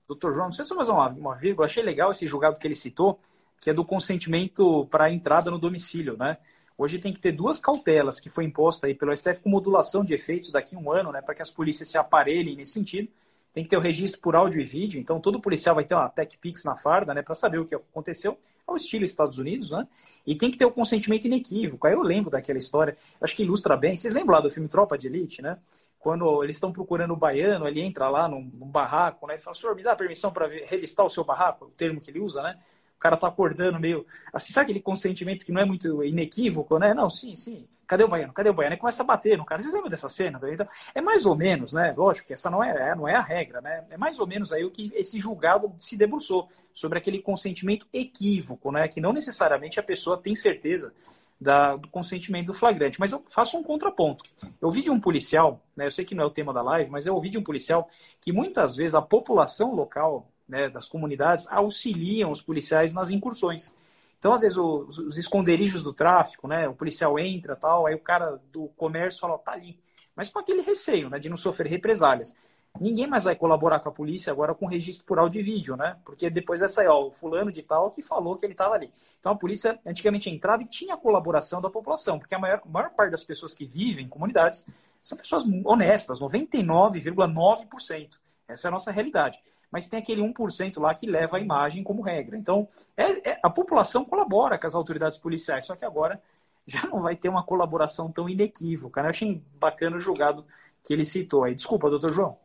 [0.08, 2.68] doutor João, não sei se é mais uma, uma vírgula, achei legal esse julgado que
[2.68, 3.20] ele citou,
[3.60, 6.38] que é do consentimento para a entrada no domicílio, né?
[6.78, 10.14] Hoje tem que ter duas cautelas que foi imposta aí pelo STF com modulação de
[10.14, 13.08] efeitos daqui a um ano, né, para que as polícias se aparelhem nesse sentido.
[13.54, 16.10] Tem que ter o registro por áudio e vídeo, então todo policial vai ter uma
[16.10, 19.88] TechPix na farda, né, para saber o que aconteceu, ao estilo Estados Unidos, né?
[20.26, 21.86] E tem que ter o consentimento inequívoco.
[21.86, 23.96] Aí eu lembro daquela história, acho que ilustra bem.
[23.96, 25.60] Vocês lembram lá do filme Tropa de Elite, né?
[26.04, 29.36] Quando eles estão procurando o baiano, ele entra lá num, num barraco, né?
[29.36, 32.20] Ele fala, senhor, me dá permissão para revistar o seu barraco, o termo que ele
[32.20, 32.60] usa, né?
[32.98, 34.06] O cara tá acordando meio.
[34.34, 36.94] Assim, sabe aquele consentimento que não é muito inequívoco, né?
[36.94, 37.66] Não, sim, sim.
[37.88, 38.34] Cadê o baiano?
[38.34, 38.76] Cadê o baiano?
[38.76, 39.62] E começa a bater no cara.
[39.62, 40.42] Vocês lembram dessa cena?
[40.52, 41.94] Então, é mais ou menos, né?
[41.96, 43.86] Lógico que essa não é, é, não é a regra, né?
[43.90, 48.74] É mais ou menos aí o que esse julgado se debruçou sobre aquele consentimento equívoco,
[48.74, 48.90] né?
[48.90, 50.94] Que não necessariamente a pessoa tem certeza
[51.44, 53.00] da, do consentimento do flagrante.
[53.00, 54.24] Mas eu faço um contraponto.
[54.42, 56.90] Eu ouvi de um policial, né, eu sei que não é o tema da live,
[56.90, 61.46] mas eu ouvi de um policial que muitas vezes a população local né, das comunidades
[61.50, 63.76] auxiliam os policiais nas incursões.
[64.18, 68.00] Então, às vezes, os, os, esconderijos do tráfico, né, o policial entra tal, aí o
[68.00, 69.78] cara do comércio fala, tá ali.
[70.16, 72.36] Mas com aquele receio né, de não sofrer represálias
[72.80, 75.98] ninguém mais vai colaborar com a polícia agora com registro por áudio e vídeo, né?
[76.04, 78.92] Porque depois vai sair, ó, o fulano de tal que falou que ele estava ali.
[79.20, 82.70] Então a polícia antigamente entrava e tinha a colaboração da população, porque a maior, a
[82.70, 84.68] maior parte das pessoas que vivem em comunidades
[85.02, 88.18] são pessoas honestas, 99,9%.
[88.48, 89.40] Essa é a nossa realidade.
[89.70, 92.38] Mas tem aquele 1% lá que leva a imagem como regra.
[92.38, 96.22] Então, é, é, a população colabora com as autoridades policiais, só que agora
[96.66, 99.02] já não vai ter uma colaboração tão inequívoca.
[99.02, 99.08] Né?
[99.08, 100.46] Eu achei bacana o julgado
[100.84, 101.56] que ele citou aí.
[101.56, 102.38] Desculpa, doutor João.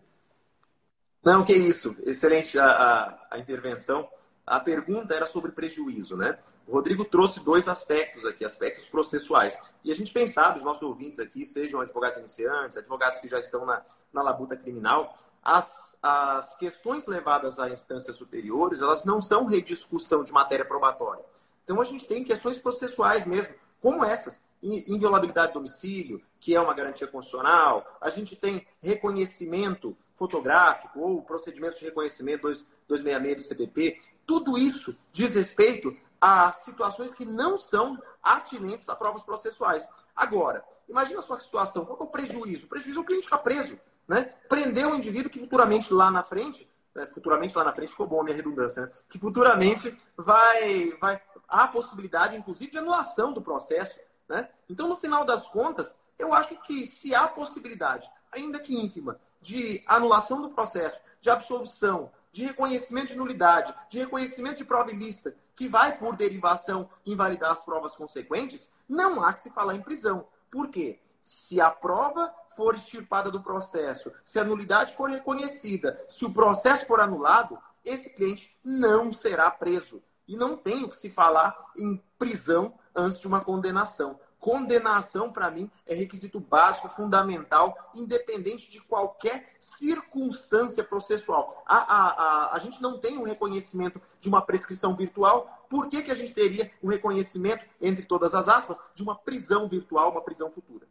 [1.25, 1.97] Não, que isso.
[2.05, 4.09] Excelente a, a, a, intervenção.
[4.47, 6.39] A pergunta era sobre prejuízo, né?
[6.67, 9.59] O Rodrigo trouxe dois aspectos aqui, aspectos processuais.
[9.83, 13.65] E a gente pensava, os nossos ouvintes aqui, sejam advogados iniciantes, advogados que já estão
[13.65, 20.23] na, na labuta criminal, as, as questões levadas a instâncias superiores, elas não são rediscussão
[20.23, 21.25] de matéria probatória.
[21.65, 26.75] Então a gente tem questões processuais mesmo, como essas, inviolabilidade do domicílio, que é uma
[26.75, 32.43] garantia constitucional, a gente tem reconhecimento fotográfico ou procedimentos de reconhecimento
[32.89, 39.23] 266 do CPP, tudo isso diz respeito a situações que não são atinentes a provas
[39.23, 39.89] processuais.
[40.15, 42.67] Agora, imagina só que situação, qual é o prejuízo?
[42.67, 44.35] O prejuízo é o cliente ficar preso, né?
[44.49, 47.07] Prender um indivíduo que futuramente lá na frente, né?
[47.07, 48.93] futuramente lá na frente ficou bom a minha redundância, né?
[49.09, 54.49] que futuramente vai, vai, há a possibilidade, inclusive, de anulação do processo, né?
[54.69, 59.83] Então, no final das contas, eu acho que se há possibilidade, ainda que ínfima, de
[59.87, 65.69] anulação do processo, de absolvição, de reconhecimento de nulidade, de reconhecimento de prova ilícita, que
[65.69, 70.27] vai, por derivação, invalidar as provas consequentes, não há que se falar em prisão.
[70.51, 71.01] Por quê?
[71.23, 76.87] Se a prova for extirpada do processo, se a nulidade for reconhecida, se o processo
[76.87, 80.03] for anulado, esse cliente não será preso.
[80.27, 84.19] E não tem o que se falar em prisão antes de uma condenação.
[84.39, 91.63] Condenação, para mim, é requisito básico, fundamental, independente de qualquer circunstância processual.
[91.67, 95.67] A, a, a, a gente não tem o um reconhecimento de uma prescrição virtual.
[95.69, 99.17] Por que, que a gente teria o um reconhecimento, entre todas as aspas, de uma
[99.17, 100.87] prisão virtual, uma prisão futura?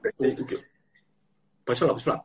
[0.00, 0.44] Perfeito.
[1.64, 2.24] Pode falar, pode falar.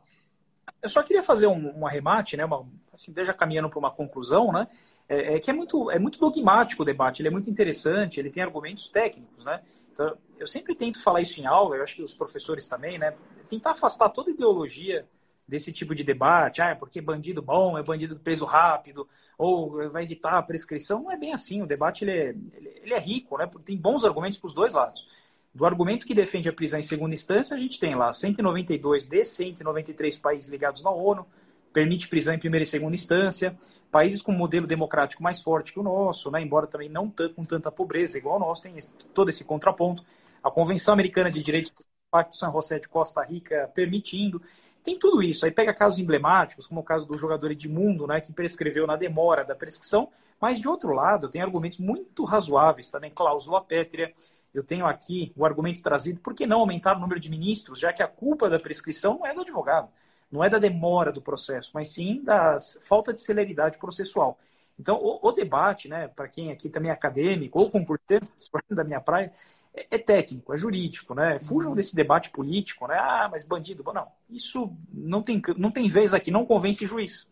[0.82, 2.44] Eu só queria fazer um, um arremate, né?
[2.44, 4.68] Uma, assim, já caminhando para uma conclusão, né?
[5.08, 8.30] É, é, que é muito, é muito dogmático o debate, ele é muito interessante, ele
[8.30, 9.62] tem argumentos técnicos, né?
[9.92, 13.14] Então, eu sempre tento falar isso em aula, eu acho que os professores também, né?
[13.48, 15.06] Tentar afastar toda ideologia
[15.46, 20.02] desse tipo de debate, ah, é porque bandido bom é bandido preso rápido, ou vai
[20.02, 22.34] evitar a prescrição, não é bem assim, o debate ele é,
[22.82, 23.46] ele é rico, né?
[23.46, 25.08] Porque tem bons argumentos para os dois lados.
[25.54, 29.24] Do argumento que defende a prisão em segunda instância, a gente tem lá 192 de
[29.24, 31.26] 193 países ligados na ONU,
[31.72, 33.58] permite prisão em primeira e segunda instância.
[33.90, 37.44] Países com um modelo democrático mais forte que o nosso, né, embora também não com
[37.44, 38.74] tanta pobreza igual o nosso, tem
[39.14, 40.04] todo esse contraponto.
[40.42, 44.42] A Convenção Americana de Direitos do Pacto San José de Costa Rica permitindo.
[44.84, 45.44] Tem tudo isso.
[45.44, 49.44] Aí pega casos emblemáticos, como o caso do jogador Edmundo, né, que prescreveu na demora
[49.44, 50.08] da prescrição,
[50.40, 54.12] mas de outro lado, tem argumentos muito razoáveis também, cláusula pétrea.
[54.52, 57.92] Eu tenho aqui o argumento trazido, por que não aumentar o número de ministros, já
[57.92, 59.88] que a culpa da prescrição é do advogado
[60.30, 64.38] não é da demora do processo, mas sim da falta de celeridade processual.
[64.78, 68.26] Então, o, o debate, né, para quem aqui também é acadêmico ou concurseiro,
[68.70, 69.32] da minha praia,
[69.74, 71.38] é, é, técnico, é jurídico, né?
[71.40, 72.96] Fujam desse debate político, né?
[72.98, 74.08] Ah, mas bandido, bom, não.
[74.30, 77.28] Isso não tem, não tem vez aqui, não convence juiz,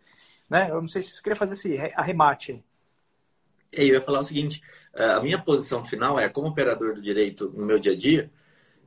[0.48, 0.70] né?
[0.70, 2.64] Eu não sei se você queria fazer esse arremate aí.
[3.72, 4.62] Eu ia falar o seguinte:
[4.94, 8.30] a minha posição final é, como operador do direito no meu dia a dia,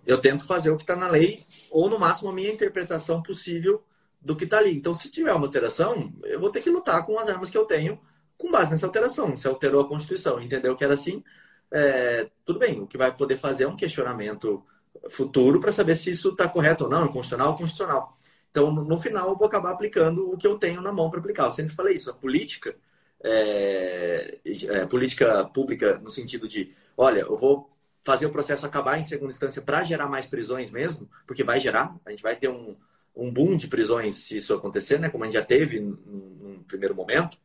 [0.05, 3.83] eu tento fazer o que está na lei, ou no máximo a minha interpretação possível
[4.21, 4.75] do que está ali.
[4.75, 7.65] Então, se tiver uma alteração, eu vou ter que lutar com as armas que eu
[7.65, 7.99] tenho
[8.37, 9.35] com base nessa alteração.
[9.35, 11.23] Se alterou a Constituição, entendeu que era assim,
[11.71, 12.79] é, tudo bem.
[12.81, 14.63] O que vai poder fazer é um questionamento
[15.09, 18.17] futuro para saber se isso está correto ou não, constitucional ou constitucional.
[18.51, 21.45] Então, no, final, eu vou acabar aplicando o que eu tenho na mão para aplicar.
[21.45, 22.09] Eu sempre falei isso.
[22.09, 22.75] A política,
[23.23, 27.69] é, é, política pública no sentido de, olha, eu vou
[28.03, 31.95] fazer o processo acabar em segunda instância para gerar mais prisões mesmo, porque vai gerar,
[32.05, 32.75] a gente vai ter um,
[33.15, 36.95] um boom de prisões se isso acontecer, né, como a gente já teve num primeiro
[36.95, 37.37] momento.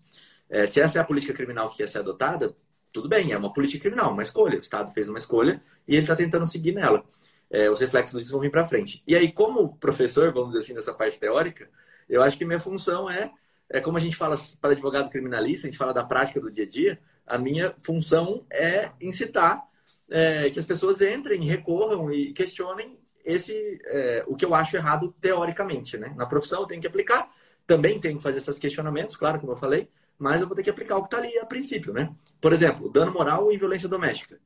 [0.49, 2.55] É, se essa é a política criminal que quer ser adotada,
[2.93, 4.57] tudo bem, é uma política criminal, uma escolha.
[4.57, 7.05] O Estado fez uma escolha e ele está tentando seguir nela.
[7.51, 9.03] É, os reflexos disso vão vir para frente.
[9.07, 11.69] E aí, como professor, vamos dizer assim, dessa parte teórica,
[12.09, 13.33] eu acho que minha função é,
[13.69, 16.65] é como a gente fala para advogado criminalista, a gente fala da prática do dia
[16.65, 19.63] a dia, a minha função é incitar
[20.11, 25.15] é, que as pessoas entrem, recorram e questionem esse é, o que eu acho errado
[25.21, 26.13] teoricamente, né?
[26.17, 27.31] Na profissão eu tenho que aplicar,
[27.67, 30.71] também tenho que fazer esses questionamentos, claro, como eu falei, mas eu vou ter que
[30.71, 32.15] aplicar o que está ali a princípio, né?
[32.41, 34.39] Por exemplo, dano moral e violência doméstica.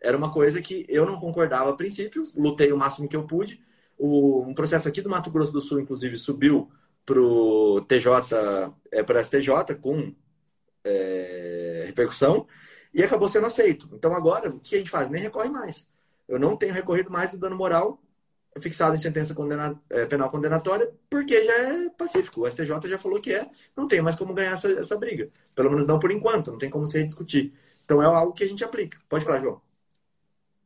[0.00, 3.62] Era uma coisa que eu não concordava a princípio, lutei o máximo que eu pude.
[3.96, 6.70] O, um processo aqui do Mato Grosso do Sul, inclusive, subiu
[7.06, 8.10] para o TJ,
[8.92, 10.14] é, para STJ com
[10.84, 12.46] é, repercussão
[12.92, 13.88] e acabou sendo aceito.
[13.92, 15.08] Então agora, o que a gente faz?
[15.08, 15.88] Nem recorre mais.
[16.28, 18.00] Eu não tenho recorrido mais do dano moral
[18.60, 22.42] fixado em sentença condena, é, penal condenatória, porque já é pacífico.
[22.42, 25.28] O STJ já falou que é, não tem mais como ganhar essa, essa briga.
[25.54, 27.52] Pelo menos não por enquanto, não tem como se rediscutir.
[27.84, 28.98] Então é algo que a gente aplica.
[29.08, 29.60] Pode falar, João.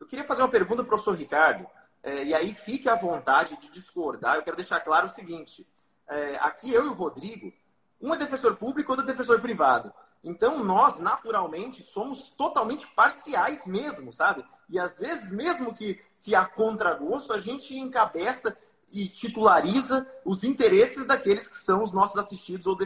[0.01, 1.67] Eu queria fazer uma pergunta para o professor Ricardo,
[2.03, 4.37] é, e aí fique à vontade de discordar.
[4.37, 5.67] Eu quero deixar claro o seguinte:
[6.09, 7.53] é, aqui eu e o Rodrigo,
[8.01, 9.93] um é defensor público, outro é defensor privado.
[10.23, 14.45] Então, nós, naturalmente, somos totalmente parciais mesmo, sabe?
[14.69, 18.57] E às vezes, mesmo que, que a contragosto, a gente encabeça
[18.91, 22.77] e titulariza os interesses daqueles que são os nossos assistidos ou,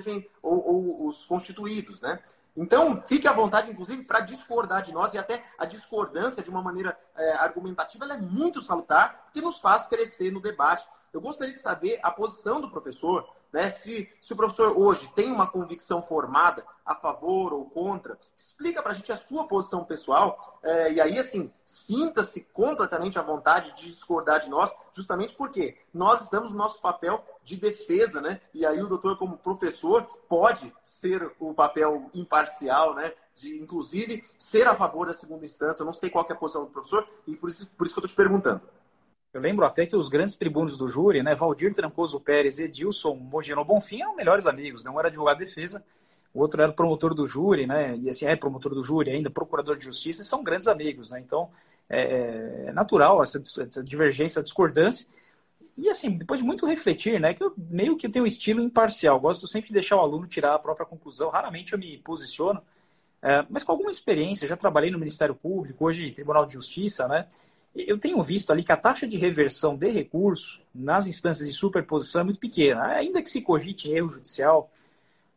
[0.42, 2.20] ou, ou os constituídos, né?
[2.54, 6.60] Então, fique à vontade, inclusive, para discordar de nós, e até a discordância, de uma
[6.60, 10.86] maneira é, argumentativa, é muito salutar, que nos faz crescer no debate.
[11.12, 13.68] Eu gostaria de saber a posição do professor né?
[13.68, 18.92] Se, se o professor hoje tem uma convicção formada a favor ou contra, explica para
[18.92, 20.58] a gente a sua posição pessoal.
[20.62, 26.22] É, e aí, assim, sinta-se completamente à vontade de discordar de nós, justamente porque nós
[26.22, 28.40] estamos no nosso papel de defesa, né?
[28.54, 33.12] E aí o doutor, como professor, pode ser o papel imparcial, né?
[33.34, 35.82] De, inclusive, ser a favor da segunda instância.
[35.82, 38.00] Eu não sei qual é a posição do professor, e por isso, por isso que
[38.00, 38.60] eu estou te perguntando.
[39.32, 43.64] Eu lembro até que os grandes tribunos do júri, né, Valdir Trancoso Pérez Edilson Mogino
[43.64, 44.90] Bonfim eram melhores amigos, né?
[44.90, 45.82] um era advogado de defesa,
[46.34, 49.76] o outro era promotor do júri, né, e assim, é promotor do júri ainda, procurador
[49.76, 51.50] de justiça, e são grandes amigos, né, então
[51.88, 55.06] é, é natural essa, essa divergência, essa discordância,
[55.76, 59.18] e assim, depois de muito refletir, né, que eu meio que tenho um estilo imparcial,
[59.18, 62.62] gosto sempre de deixar o aluno tirar a própria conclusão, raramente eu me posiciono,
[63.22, 67.26] é, mas com alguma experiência, já trabalhei no Ministério Público, hoje Tribunal de Justiça, né,
[67.74, 72.20] eu tenho visto ali que a taxa de reversão de recurso nas instâncias de superposição
[72.20, 74.70] é muito pequena, ainda que se cogite erro judicial.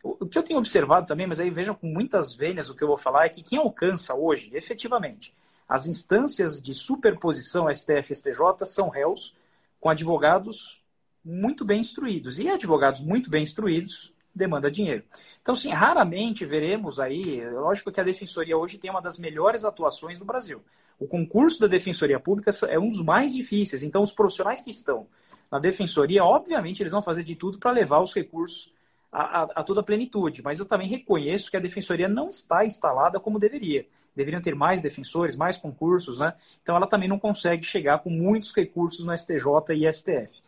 [0.04, 2.88] O que eu tenho observado também, mas aí vejam com muitas vênias o que eu
[2.88, 5.34] vou falar, é que quem alcança hoje, efetivamente,
[5.68, 9.36] as instâncias de superposição STF e STJ são réus
[9.80, 10.84] com advogados
[11.24, 12.40] muito bem instruídos.
[12.40, 15.04] E advogados muito bem instruídos demanda dinheiro.
[15.42, 20.20] Então, sim, raramente veremos aí, lógico que a defensoria hoje tem uma das melhores atuações
[20.20, 20.62] do Brasil.
[21.00, 23.84] O concurso da Defensoria Pública é um dos mais difíceis.
[23.84, 25.08] Então, os profissionais que estão
[25.52, 28.74] na Defensoria, obviamente, eles vão fazer de tudo para levar os recursos
[29.12, 30.42] a, a, a, toda a plenitude.
[30.42, 33.86] Mas eu também reconheço que a Defensoria não está instalada como deveria.
[34.16, 36.34] Deveriam ter mais defensores, mais concursos, né?
[36.62, 40.42] Então, ela também não consegue chegar com muitos recursos no STJ e STF.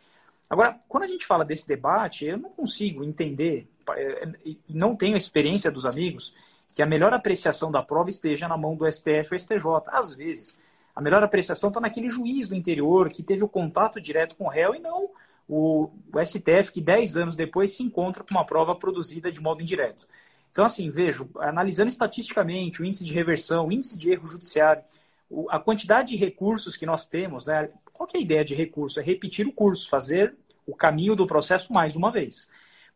[0.48, 4.28] Agora, quando a gente fala desse debate, eu não consigo entender, é,
[4.68, 6.34] não tenho a experiência dos amigos,
[6.72, 9.64] que a melhor apreciação da prova esteja na mão do STF ou STJ.
[9.88, 10.60] Às vezes,
[10.94, 14.48] a melhor apreciação está naquele juiz do interior que teve o contato direto com o
[14.48, 15.10] réu e não
[15.48, 19.62] o, o STF que dez anos depois se encontra com uma prova produzida de modo
[19.62, 20.06] indireto.
[20.52, 24.82] Então, assim, vejo, analisando estatisticamente o índice de reversão, o índice de erro judiciário,
[25.50, 27.70] a quantidade de recursos que nós temos, né?
[27.92, 28.98] Qual é a ideia de recurso?
[28.98, 30.34] É repetir o curso, fazer
[30.66, 32.48] o caminho do processo mais uma vez.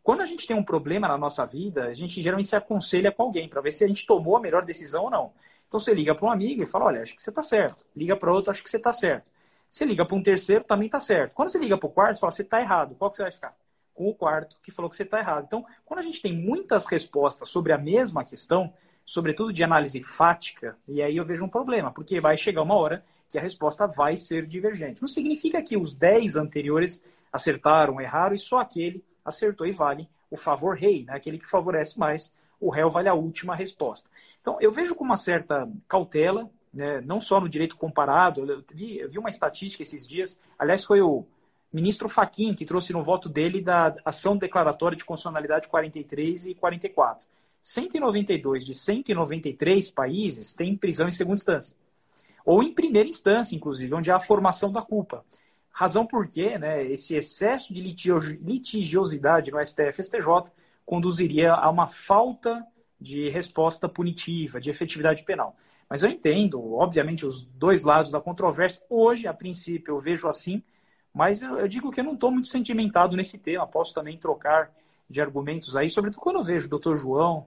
[0.02, 3.22] Quando a gente tem um problema na nossa vida, a gente geralmente se aconselha com
[3.22, 5.32] alguém para ver se a gente tomou a melhor decisão ou não.
[5.68, 7.84] Então você liga para um amigo e fala: Olha, acho que você está certo.
[7.96, 9.30] Liga para outro, acho que você está certo.
[9.70, 11.32] Você liga para um terceiro, também está certo.
[11.32, 12.94] Quando você liga para o quarto, você fala: Você está errado.
[12.96, 13.56] Qual que você vai ficar?
[13.94, 15.44] Com o quarto que falou que você está errado.
[15.46, 18.72] Então, quando a gente tem muitas respostas sobre a mesma questão,
[19.06, 23.04] sobretudo de análise fática, e aí eu vejo um problema, porque vai chegar uma hora
[23.28, 25.00] que a resposta vai ser divergente.
[25.00, 30.36] Não significa que os 10 anteriores acertaram, erraram, e só aquele acertou e vale o
[30.36, 31.14] favor rei, né?
[31.14, 34.08] aquele que favorece mais, o réu vale a última resposta.
[34.40, 37.00] Então, eu vejo com uma certa cautela, né?
[37.02, 41.00] não só no direito comparado, eu vi, eu vi uma estatística esses dias, aliás, foi
[41.00, 41.26] o
[41.72, 47.26] ministro Faquim que trouxe no voto dele da ação declaratória de constitucionalidade 43 e 44.
[47.62, 51.76] 192 de 193 países têm prisão em segunda instância.
[52.44, 55.24] Ou em primeira instância, inclusive, onde há a formação da culpa.
[55.72, 60.52] Razão porque né, esse excesso de litigiosidade no STF STJ
[60.84, 62.64] conduziria a uma falta
[63.00, 65.56] de resposta punitiva, de efetividade penal.
[65.88, 68.84] Mas eu entendo, obviamente, os dois lados da controvérsia.
[68.88, 70.62] Hoje, a princípio, eu vejo assim,
[71.12, 73.66] mas eu, eu digo que eu não estou muito sentimentado nesse tema.
[73.66, 74.70] Posso também trocar
[75.08, 77.46] de argumentos aí, sobretudo quando eu vejo o doutor João,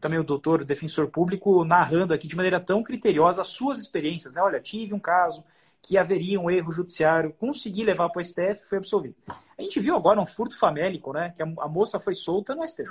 [0.00, 4.34] também o doutor, o defensor público, narrando aqui de maneira tão criteriosa as suas experiências.
[4.34, 4.42] Né?
[4.42, 5.44] Olha, tive um caso
[5.82, 9.14] que haveria um erro judiciário, consegui levar para o STF e foi absolvido.
[9.58, 11.32] A gente viu agora um furto famélico, né?
[11.34, 12.90] que a, moça foi solta no STJ.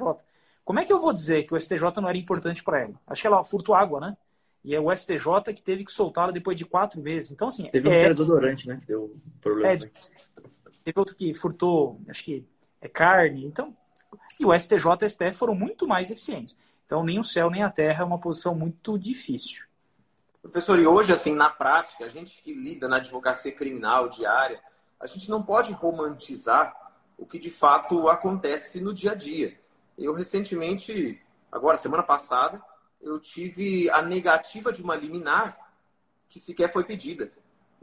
[0.66, 2.94] Como é que eu vou dizer que o STJ não era importante para ela?
[3.08, 4.18] Acho que ela furtou água, né?
[4.64, 7.32] E é o STJ que teve que soltá-la depois de quatro meses.
[7.32, 7.70] Então, assim.
[7.70, 8.00] Teve um é...
[8.00, 8.78] que era desodorante, né?
[8.82, 9.74] Que deu problema.
[9.74, 9.78] É,
[10.84, 12.46] teve outro que furtou, acho que
[12.82, 13.46] é carne.
[13.46, 13.76] Então,
[14.40, 16.58] e o STJ e o STF foram muito mais eficientes.
[16.86, 19.64] Então, nem o céu nem a terra é uma posição muito difícil.
[20.42, 24.62] Professor, e hoje, assim, na prática, a gente que lida na advocacia criminal diária,
[24.98, 26.76] a gente não pode romantizar
[27.18, 29.60] o que de fato acontece no dia a dia.
[29.98, 31.22] Eu recentemente,
[31.52, 32.64] agora, semana passada,
[33.02, 35.58] eu tive a negativa de uma liminar
[36.30, 37.32] que sequer foi pedida.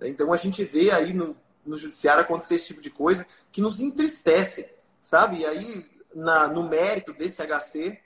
[0.01, 3.81] Então a gente vê aí no, no judiciário acontecer esse tipo de coisa que nos
[3.81, 4.67] entristece,
[5.01, 5.41] sabe?
[5.41, 8.01] E aí, na, no mérito desse HC,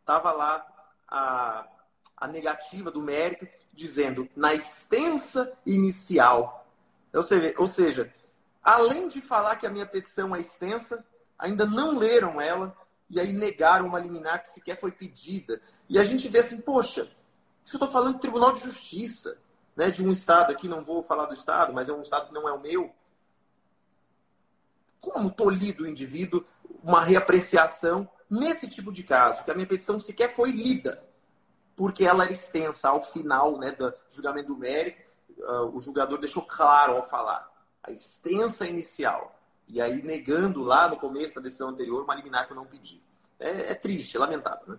[0.00, 0.66] estava lá
[1.08, 1.66] a,
[2.16, 6.66] a negativa do mérito dizendo na extensa inicial.
[7.56, 8.12] Ou seja,
[8.62, 11.04] além de falar que a minha petição é extensa,
[11.38, 12.76] ainda não leram ela
[13.08, 15.60] e aí negaram uma liminar que sequer foi pedida.
[15.88, 17.10] E a gente vê assim, poxa,
[17.64, 19.36] isso eu estou falando de Tribunal de Justiça,
[19.76, 22.34] né, de um Estado aqui, não vou falar do Estado, mas é um Estado que
[22.34, 22.94] não é o meu.
[25.00, 26.44] Como tolhido o indivíduo
[26.82, 31.04] uma reapreciação nesse tipo de caso, que a minha petição sequer foi lida,
[31.76, 35.00] porque ela era extensa ao final né, do julgamento do mérito,
[35.38, 37.50] uh, o julgador deixou claro ao falar
[37.82, 42.52] a extensa inicial e aí negando lá no começo da decisão anterior uma liminar que
[42.52, 43.02] eu não pedi.
[43.38, 44.78] É, é triste, é lamentável, né?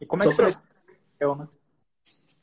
[0.00, 0.50] E como é Só que pra...
[0.50, 1.38] você...
[1.38, 1.48] né?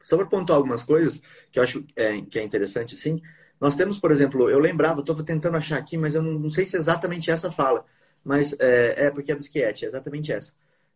[0.04, 1.22] Só para pontuar algumas coisas
[1.52, 3.22] que eu acho é, que é interessante, sim.
[3.60, 6.66] Nós temos, por exemplo, eu lembrava, estou tentando achar aqui, mas eu não, não, sei
[6.66, 7.86] se é exatamente essa fala,
[8.24, 10.54] mas é, é porque é do Schietti, é exatamente essa.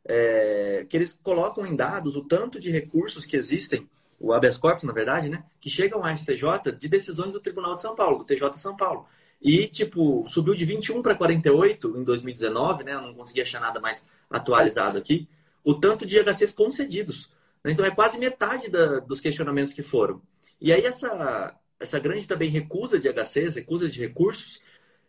[0.07, 3.89] É, que eles colocam em dados o tanto de recursos que existem,
[4.19, 7.81] o habeas corpus, na verdade, né, que chegam à STJ de decisões do Tribunal de
[7.81, 9.07] São Paulo, do TJ de São Paulo.
[9.41, 12.93] E, tipo, subiu de 21 para 48 em 2019, né?
[12.93, 15.27] Eu não consegui achar nada mais atualizado aqui.
[15.63, 17.29] O tanto de HCs concedidos.
[17.63, 17.71] Né?
[17.71, 20.21] Então, é quase metade da, dos questionamentos que foram.
[20.59, 24.59] E aí, essa, essa grande também recusa de HCs, recusa de recursos,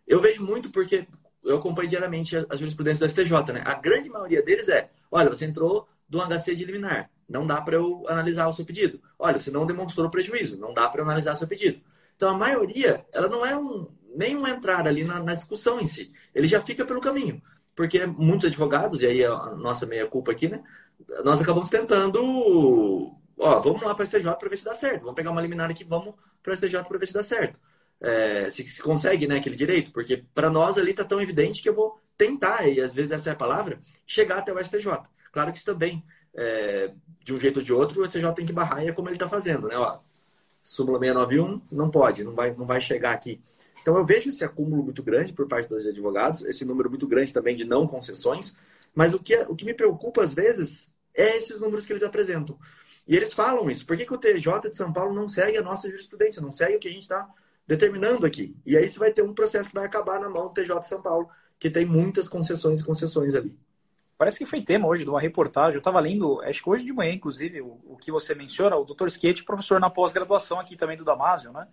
[0.07, 1.07] eu vejo muito porque
[1.47, 3.63] eu acompanho diariamente as jurisprudências do STJ, né?
[3.65, 7.77] A grande maioria deles é: olha, você entrou do HC de liminar, não dá para
[7.77, 9.01] eu analisar o seu pedido.
[9.19, 11.81] Olha, você não demonstrou prejuízo, não dá para analisar o seu pedido.
[12.17, 16.13] Então, a maioria, ela não é um, nenhum entrar ali na, na, discussão em si.
[16.35, 17.43] Ele já fica pelo caminho.
[17.75, 20.63] Porque muitos advogados, e aí a nossa meia-culpa aqui, né?
[21.25, 23.15] Nós acabamos tentando.
[23.39, 25.03] Ó, vamos lá para o STJ para ver se dá certo.
[25.03, 27.61] Vamos pegar uma liminar aqui, vamos para o STJ para ver se dá certo.
[28.01, 29.93] É, se, se consegue, né, aquele direito.
[29.93, 33.31] Porque para nós ali está tão evidente que eu vou tentar, e às vezes essa
[33.31, 34.87] é a palavra, chegar até o STJ.
[35.33, 36.93] Claro que isso também, é,
[37.25, 39.17] de um jeito ou de outro, o STJ tem que barrar e é como ele
[39.17, 39.77] está fazendo, né?
[39.77, 39.99] Ó,
[40.63, 43.41] súmula 691 não pode, não vai, não vai chegar aqui.
[43.81, 47.33] Então eu vejo esse acúmulo muito grande por parte dos advogados, esse número muito grande
[47.33, 48.57] também de não concessões,
[48.95, 52.59] mas o que, o que me preocupa às vezes é esses números que eles apresentam.
[53.07, 53.87] E eles falam isso.
[53.87, 56.77] Por que, que o TJ de São Paulo não segue a nossa jurisprudência, não segue
[56.77, 57.29] o que a gente está
[57.67, 58.57] determinando aqui?
[58.65, 60.89] E aí você vai ter um processo que vai acabar na mão do TJ de
[60.89, 63.57] São Paulo, que tem muitas concessões e concessões ali.
[64.19, 65.75] Parece que foi tema hoje de uma reportagem.
[65.75, 68.85] Eu estava lendo, acho que hoje de manhã, inclusive, o, o que você menciona, o
[68.85, 69.09] Dr.
[69.09, 71.67] Skate, professor na pós-graduação aqui também do Damásio, né?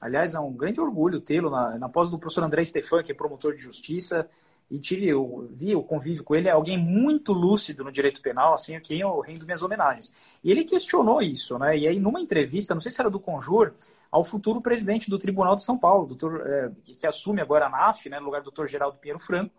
[0.00, 3.14] Aliás, é um grande orgulho tê-lo na, na pós do professor André Stefan, que é
[3.14, 4.28] promotor de justiça,
[4.70, 8.54] e tive, eu vi o convívio com ele, é alguém muito lúcido no direito penal,
[8.54, 10.14] assim, a quem eu rendo minhas homenagens.
[10.44, 11.76] E ele questionou isso, né?
[11.76, 13.72] E aí, numa entrevista, não sei se era do Conjur,
[14.10, 18.08] ao futuro presidente do Tribunal de São Paulo, doutor, é, que assume agora a NAF,
[18.08, 19.54] né, no lugar do doutor Geraldo Pinheiro Franco,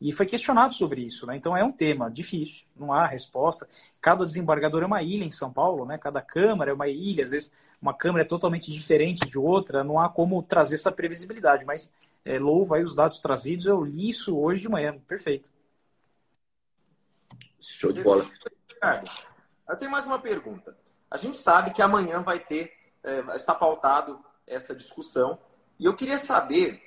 [0.00, 1.36] e foi questionado sobre isso, né?
[1.36, 3.68] Então é um tema difícil, não há resposta.
[4.00, 5.96] Cada desembargador é uma ilha em São Paulo, né?
[5.96, 10.00] Cada câmara é uma ilha, às vezes uma câmara é totalmente diferente de outra, não
[10.00, 11.92] há como trazer essa previsibilidade, mas
[12.24, 15.50] é, louvo aí os dados trazidos, eu li isso hoje de manhã, perfeito.
[17.60, 18.28] Show de bola.
[18.68, 19.10] Ricardo,
[19.68, 20.76] eu tenho mais uma pergunta.
[21.10, 22.72] A gente sabe que amanhã vai ter,
[23.04, 25.38] é, está pautado essa discussão,
[25.78, 26.80] e eu queria saber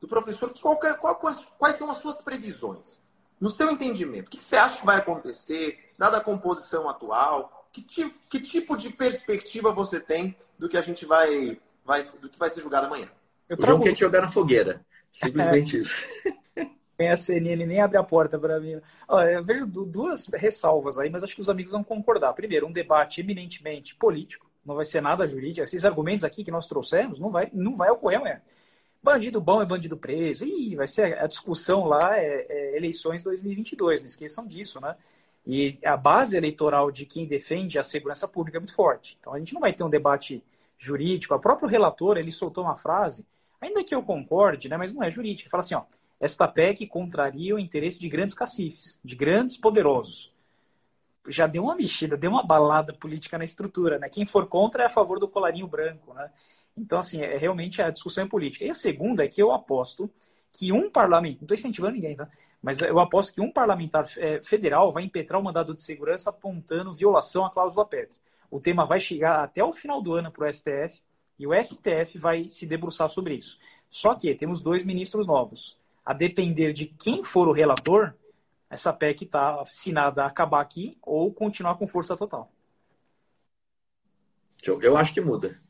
[0.00, 1.16] do professor qual, qual,
[1.58, 3.00] quais são as suas previsões.
[3.40, 7.68] No seu entendimento, o que você acha que vai acontecer, dada a composição atual?
[7.72, 7.82] Que,
[8.28, 12.50] que tipo de perspectiva você tem do que a gente vai, vai do que vai
[12.50, 13.08] ser julgado amanhã?
[13.48, 13.72] Eu trago...
[13.72, 14.84] O João quer te jogar na fogueira.
[15.12, 15.94] Simplesmente isso.
[16.96, 18.80] Tem a CNN nem abre a porta para mim.
[19.08, 22.32] Olha, eu vejo duas ressalvas aí, mas acho que os amigos vão concordar.
[22.32, 25.64] Primeiro, um debate eminentemente político, não vai ser nada jurídico.
[25.64, 28.40] Esses argumentos aqui que nós trouxemos não vai, não vai ocorrer amanhã.
[29.02, 30.44] Bandido bom é bandido preso.
[30.44, 34.96] Ih, vai ser a discussão lá, é, é eleições 2022, não esqueçam disso, né?
[35.44, 39.16] E a base eleitoral de quem defende a segurança pública é muito forte.
[39.18, 40.42] Então a gente não vai ter um debate
[40.78, 41.34] jurídico.
[41.34, 43.26] O próprio relator ele soltou uma frase,
[43.60, 45.46] ainda que eu concorde, né, mas não é jurídica.
[45.46, 45.82] Ele fala assim: ó,
[46.20, 50.31] esta PEC contraria o interesse de grandes cacifes, de grandes poderosos.
[51.28, 53.98] Já deu uma mexida, deu uma balada política na estrutura.
[53.98, 54.08] Né?
[54.08, 56.12] Quem for contra é a favor do colarinho branco.
[56.14, 56.30] Né?
[56.76, 58.64] Então, assim, é realmente a discussão é política.
[58.64, 60.10] E a segunda é que eu aposto
[60.52, 62.28] que um parlamento, não estou incentivando ninguém, tá?
[62.62, 66.92] mas eu aposto que um parlamentar é, federal vai impetrar o mandado de segurança apontando
[66.92, 68.14] violação à cláusula Petri.
[68.50, 71.02] O tema vai chegar até o final do ano para o STF
[71.38, 73.58] e o STF vai se debruçar sobre isso.
[73.90, 75.76] Só que temos dois ministros novos.
[76.04, 78.14] A depender de quem for o relator,
[78.72, 82.50] essa PEC está assinada a acabar aqui ou continuar com força total.
[84.64, 85.60] Eu acho que muda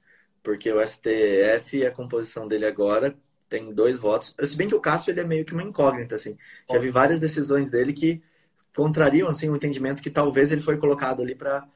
[0.43, 3.17] porque o STF, a composição dele agora,
[3.49, 4.35] tem dois votos.
[4.43, 6.37] Se bem que o Cássio ele é meio que uma incógnita, assim.
[6.71, 8.23] Já vi várias decisões dele que
[8.75, 11.69] contrariam assim, o entendimento que talvez ele foi colocado ali para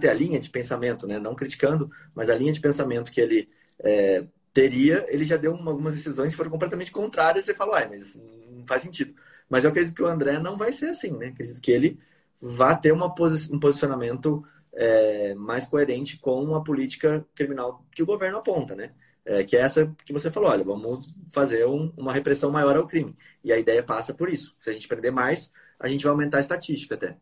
[0.00, 1.18] ter a linha de pensamento, né?
[1.18, 3.48] não criticando, mas a linha de pensamento que ele
[3.80, 7.74] é, teria, ele já deu uma, algumas decisões que foram completamente contrárias e você falou,
[7.90, 9.14] mas não faz sentido.
[9.48, 11.28] Mas eu acredito que o André não vai ser assim, né?
[11.28, 11.98] Acredito que ele
[12.40, 18.06] vai ter uma posi um posicionamento é, mais coerente com a política criminal que o
[18.06, 18.92] governo aponta, né?
[19.24, 22.86] É, que é essa que você falou, olha, vamos fazer um, uma repressão maior ao
[22.86, 23.16] crime.
[23.42, 24.54] E a ideia passa por isso.
[24.60, 27.16] Se a gente prender mais, a gente vai aumentar a estatística até.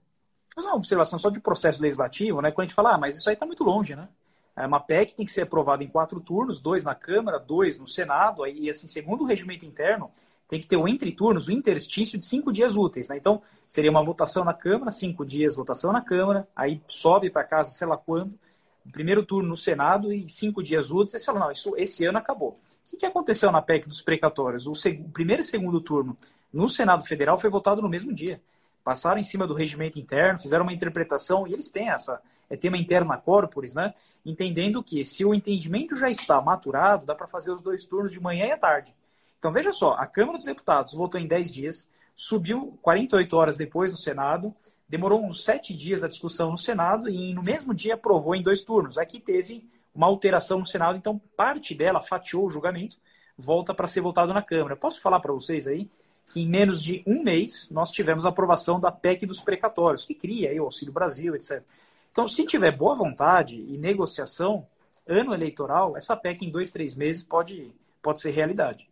[0.56, 2.50] Mas uma observação só de processo legislativo, né?
[2.50, 4.08] Quando a gente fala, ah, mas isso aí está muito longe, né?
[4.54, 7.88] É uma PEC tem que ser aprovada em quatro turnos, dois na Câmara, dois no
[7.88, 10.10] Senado, aí, assim, segundo o regimento interno,
[10.52, 13.08] tem que ter o entre turnos, o interstício de cinco dias úteis.
[13.08, 13.16] Né?
[13.16, 17.70] Então, seria uma votação na Câmara, cinco dias votação na Câmara, aí sobe para casa,
[17.70, 18.38] sei lá quando,
[18.92, 21.12] primeiro turno no Senado e cinco dias úteis.
[21.12, 22.50] Você fala, não, isso, esse ano acabou.
[22.50, 24.66] O que, que aconteceu na PEC dos precatórios?
[24.66, 25.00] O, seg...
[25.00, 26.14] o primeiro e segundo turno
[26.52, 28.38] no Senado Federal foi votado no mesmo dia.
[28.84, 32.76] Passaram em cima do regimento interno, fizeram uma interpretação, e eles têm essa, é tema
[32.76, 33.94] interna corporis, né?
[34.22, 38.20] Entendendo que se o entendimento já está maturado, dá para fazer os dois turnos de
[38.20, 38.94] manhã e à tarde.
[39.42, 43.90] Então veja só, a Câmara dos Deputados votou em 10 dias, subiu 48 horas depois
[43.90, 44.54] no Senado,
[44.88, 48.62] demorou uns 7 dias a discussão no Senado e no mesmo dia aprovou em dois
[48.62, 48.98] turnos.
[48.98, 52.96] Aqui teve uma alteração no Senado, então parte dela fatiou o julgamento,
[53.36, 54.76] volta para ser votado na Câmara.
[54.76, 55.90] Posso falar para vocês aí
[56.28, 60.14] que em menos de um mês nós tivemos a aprovação da PEC dos precatórios, que
[60.14, 61.64] cria aí o Auxílio Brasil, etc.
[62.12, 64.64] Então, se tiver boa vontade e negociação,
[65.04, 68.91] ano eleitoral, essa PEC em dois, três meses pode, pode ser realidade.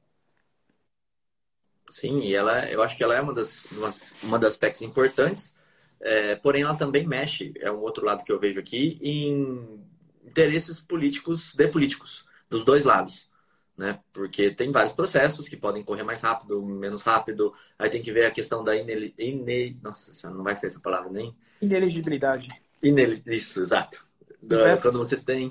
[1.91, 5.55] Sim, e ela, eu acho que ela é uma das, uma, uma das PECs importantes,
[6.01, 9.85] é, porém ela também mexe, é um outro lado que eu vejo aqui, em
[10.25, 13.29] interesses políticos de políticos, dos dois lados.
[13.77, 13.99] Né?
[14.13, 17.55] Porque tem vários processos que podem correr mais rápido, menos rápido.
[17.79, 19.15] Aí tem que ver a questão da inele...
[19.19, 19.79] ine...
[19.83, 21.35] Nossa senhora, não vai ser essa palavra nem.
[21.63, 22.49] Inelegibilidade.
[22.83, 23.19] Inel...
[23.27, 24.07] Isso, exato.
[24.43, 24.77] Da...
[24.77, 25.51] Quando você tem.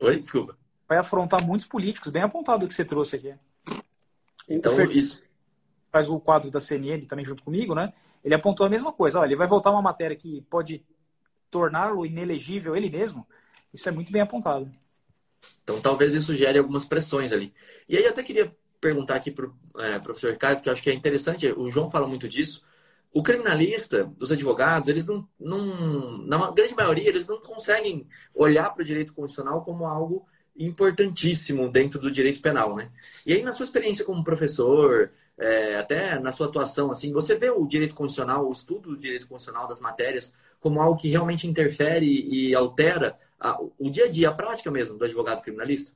[0.00, 0.56] Oi, desculpa.
[0.88, 3.34] Vai afrontar muitos políticos, bem apontado o que você trouxe aqui.
[4.48, 5.22] Então, isso.
[5.90, 7.92] Faz o quadro da CNN também junto comigo, né?
[8.22, 9.20] Ele apontou a mesma coisa.
[9.20, 10.84] Olha, ele vai voltar uma matéria que pode
[11.50, 13.26] torná-lo inelegível ele mesmo.
[13.72, 14.70] Isso é muito bem apontado.
[15.62, 17.52] Então, talvez isso gere algumas pressões ali.
[17.88, 20.82] E aí, eu até queria perguntar aqui para o é, professor Ricardo, que eu acho
[20.82, 22.62] que é interessante, o João fala muito disso.
[23.12, 28.82] O criminalista, os advogados, eles não, não na grande maioria, eles não conseguem olhar para
[28.82, 30.26] o direito constitucional como algo
[30.58, 32.90] importantíssimo dentro do direito penal, né?
[33.24, 37.50] E aí, na sua experiência como professor, é, até na sua atuação, assim, você vê
[37.50, 42.06] o direito constitucional, o estudo do direito constitucional das matérias, como algo que realmente interfere
[42.06, 45.92] e altera a, o dia a dia, a prática mesmo do advogado criminalista?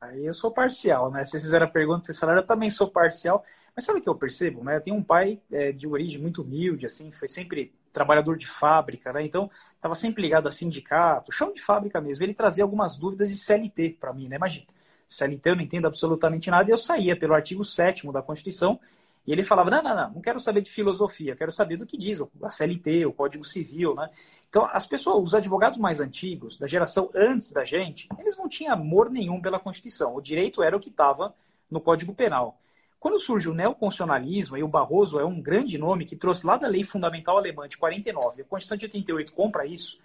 [0.00, 1.24] Aí eu sou parcial, né?
[1.24, 3.44] Se vocês fizeram a pergunta desse eu também sou parcial.
[3.74, 4.76] Mas sabe o que eu percebo, né?
[4.76, 9.10] Eu tenho um pai é, de origem muito humilde, assim, foi sempre trabalhador de fábrica,
[9.10, 9.24] né?
[9.24, 12.22] Então, estava sempre ligado a sindicato, chão de fábrica mesmo.
[12.22, 14.36] Ele trazia algumas dúvidas de CLT para mim, né?
[14.36, 14.66] Imagina,
[15.08, 18.78] CLT eu não entendo absolutamente nada e eu saía pelo artigo 7 da Constituição
[19.26, 21.96] e ele falava: não, não, não, não quero saber de filosofia, quero saber do que
[21.96, 24.10] diz a CLT, o Código Civil, né?
[24.50, 28.74] Então, as pessoas, os advogados mais antigos, da geração antes da gente, eles não tinham
[28.74, 30.14] amor nenhum pela Constituição.
[30.14, 31.34] O direito era o que estava
[31.70, 32.58] no Código Penal.
[32.98, 36.66] Quando surge o neoconstitucionalismo, e o Barroso é um grande nome que trouxe lá da
[36.66, 39.98] Lei Fundamental Alemã de 49, a Constituição de 88 compra isso,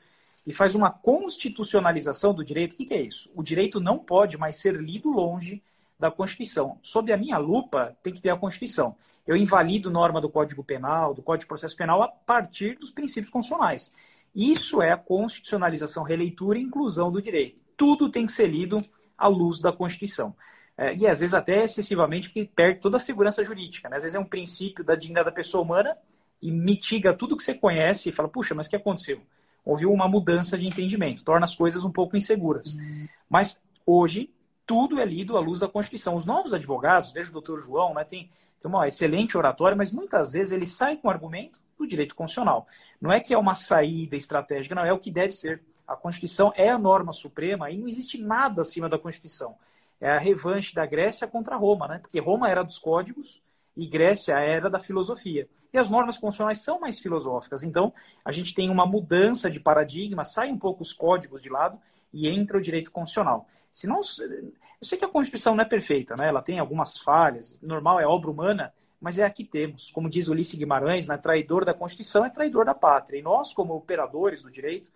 [0.46, 3.32] e faz uma constitucionalização do direito, o que, que é isso?
[3.36, 5.62] O direito não pode mais ser lido longe
[6.00, 6.80] da Constituição.
[6.82, 8.96] Sob a minha lupa, tem que ter a Constituição.
[9.26, 13.32] Eu invalido norma do Código Penal, do Código de Processo Penal, a partir dos princípios
[13.32, 13.94] constitucionais.
[14.34, 17.60] Isso é a constitucionalização, releitura e inclusão do direito.
[17.78, 18.84] Tudo tem que ser lido
[19.16, 20.36] à luz da Constituição
[20.78, 23.90] e às vezes até excessivamente, que perde toda a segurança jurídica.
[23.90, 23.98] Né?
[23.98, 25.98] Às vezes é um princípio da dignidade da pessoa humana
[26.42, 29.22] e mitiga tudo que você conhece e fala, puxa, mas o que aconteceu?
[29.64, 32.74] Houve uma mudança de entendimento, torna as coisas um pouco inseguras.
[32.74, 33.08] Uhum.
[33.30, 34.32] Mas hoje,
[34.66, 36.16] tudo é lido à luz da Constituição.
[36.16, 40.34] Os novos advogados, veja o doutor João, né, tem, tem uma excelente oratória, mas muitas
[40.34, 42.68] vezes ele sai com argumento do direito constitucional.
[43.00, 45.62] Não é que é uma saída estratégica, não, é o que deve ser.
[45.88, 49.56] A Constituição é a norma suprema e não existe nada acima da Constituição.
[50.02, 52.00] É a revanche da Grécia contra Roma, né?
[52.00, 53.42] Porque Roma era dos códigos
[53.78, 55.48] e Grécia era da filosofia.
[55.72, 57.64] E as normas constitucionais são mais filosóficas.
[57.64, 57.94] Então,
[58.26, 61.80] a gente tem uma mudança de paradigma, sai um pouco os códigos de lado
[62.12, 63.48] e entra o direito constitucional.
[63.72, 66.28] Se não, eu sei que a Constituição não é perfeita, né?
[66.28, 69.90] Ela tem algumas falhas, normal é obra humana, mas é a que temos.
[69.92, 71.18] Como diz Ulisses Guimarães, né?
[71.18, 73.18] traidor da Constituição é traidor da pátria.
[73.18, 74.92] E nós, como operadores do direito,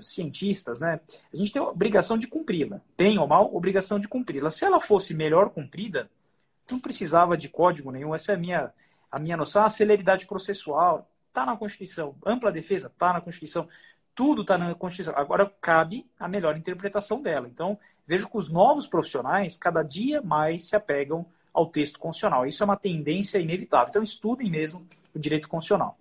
[0.00, 1.00] cientistas, né?
[1.32, 2.80] A gente tem a obrigação de cumpri-la.
[2.96, 4.50] Bem ou mal, obrigação de cumpri-la.
[4.50, 6.10] Se ela fosse melhor cumprida,
[6.70, 8.14] não precisava de código nenhum.
[8.14, 8.72] Essa é a minha,
[9.10, 9.64] a minha noção.
[9.64, 12.14] A celeridade processual está na Constituição.
[12.24, 13.68] Ampla defesa está na Constituição.
[14.14, 15.14] Tudo está na Constituição.
[15.16, 17.48] Agora cabe a melhor interpretação dela.
[17.48, 22.46] Então, vejo que os novos profissionais cada dia mais se apegam ao texto constitucional.
[22.46, 23.88] Isso é uma tendência inevitável.
[23.88, 25.98] Então, estudem mesmo o direito constitucional.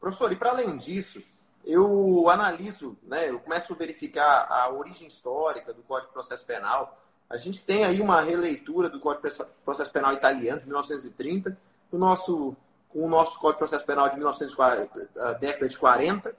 [0.00, 1.22] Professor, e para além disso,
[1.64, 6.98] eu analiso, né, eu começo a verificar a origem histórica do Código de Processo Penal.
[7.28, 11.58] A gente tem aí uma releitura do Código de Processo Penal italiano de 1930,
[11.90, 12.56] do nosso,
[12.88, 16.36] com o nosso Código de Processo Penal de 1940, década de 40,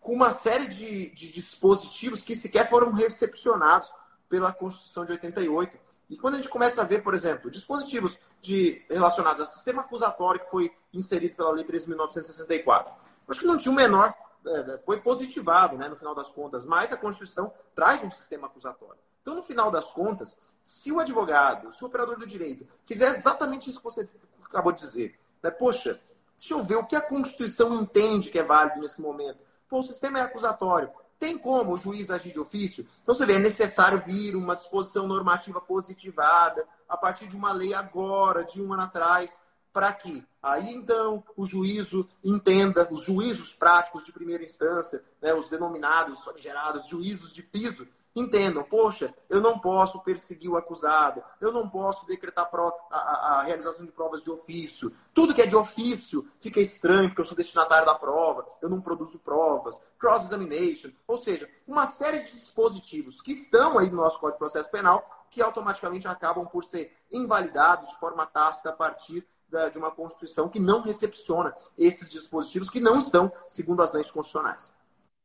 [0.00, 3.92] com uma série de, de dispositivos que sequer foram recepcionados
[4.28, 5.78] pela Constituição de 88.
[6.10, 10.40] E quando a gente começa a ver, por exemplo, dispositivos de, relacionados ao sistema acusatório
[10.40, 12.92] que foi inserido pela Lei 13.964,
[13.28, 14.14] acho que não tinha o menor
[14.44, 19.00] é, foi positivado, né, no final das contas, mas a Constituição traz um sistema acusatório.
[19.20, 23.70] Então, no final das contas, se o advogado, se o operador do direito fizer exatamente
[23.70, 24.08] isso que você
[24.44, 26.00] acabou de dizer, né, poxa,
[26.36, 29.38] deixa eu ver o que a Constituição entende que é válido nesse momento.
[29.68, 30.90] Pô, o sistema é acusatório.
[31.18, 32.84] Tem como o juiz agir de ofício?
[33.00, 37.72] Então, você vê, é necessário vir uma disposição normativa positivada a partir de uma lei
[37.72, 39.38] agora, de um ano atrás
[39.72, 45.48] para que aí então o juízo entenda, os juízos práticos de primeira instância, né, os
[45.48, 51.68] denominados, famigerados juízos de piso, entendam, poxa, eu não posso perseguir o acusado, eu não
[51.68, 54.92] posso decretar a, a, a, realização de provas de ofício.
[55.14, 58.80] Tudo que é de ofício fica estranho, porque eu sou destinatário da prova, eu não
[58.80, 64.36] produzo provas, cross-examination, ou seja, uma série de dispositivos que estão aí no nosso Código
[64.36, 69.26] de Processo Penal que automaticamente acabam por ser invalidados de forma tácita a partir
[69.70, 74.72] de uma Constituição que não recepciona esses dispositivos que não estão segundo as leis constitucionais.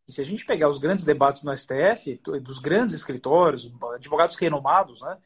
[0.07, 5.01] E se a gente pegar os grandes debates no STF, dos grandes escritórios, advogados renomados,
[5.01, 5.17] né?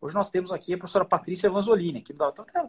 [0.00, 2.14] Hoje nós temos aqui a professora Patrícia Vanzolini, que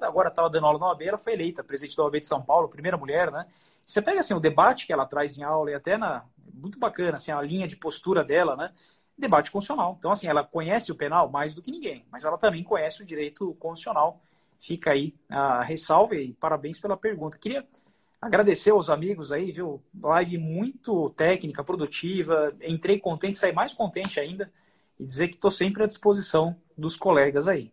[0.02, 2.68] agora estava dando aula na OAB, ela foi eleita presidente da OAB de São Paulo,
[2.68, 3.46] primeira mulher, né?
[3.86, 6.24] Você pega assim, o debate que ela traz em aula e até na.
[6.54, 8.74] Muito bacana, assim, a linha de postura dela, né?
[9.18, 9.96] Debate constitucional.
[9.98, 13.06] Então, assim, ela conhece o penal mais do que ninguém, mas ela também conhece o
[13.06, 14.20] direito constitucional
[14.60, 17.38] fica aí a ressalva e parabéns pela pergunta.
[17.38, 17.66] Queria
[18.22, 19.82] agradecer aos amigos aí, viu?
[20.02, 22.54] Live muito técnica, produtiva.
[22.62, 24.52] Entrei contente, saí mais contente ainda
[25.00, 27.72] e dizer que estou sempre à disposição dos colegas aí.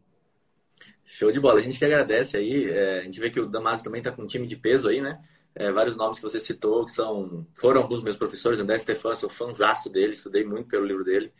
[1.04, 1.58] Show de bola.
[1.58, 2.70] A gente que agradece aí.
[2.70, 5.00] É, a gente vê que o Damaso também está com um time de peso aí,
[5.00, 5.20] né?
[5.54, 8.60] É, vários nomes que você citou que são foram alguns meus professores.
[8.60, 11.32] André Stefan, sou fãzaço dele, estudei muito pelo livro dele.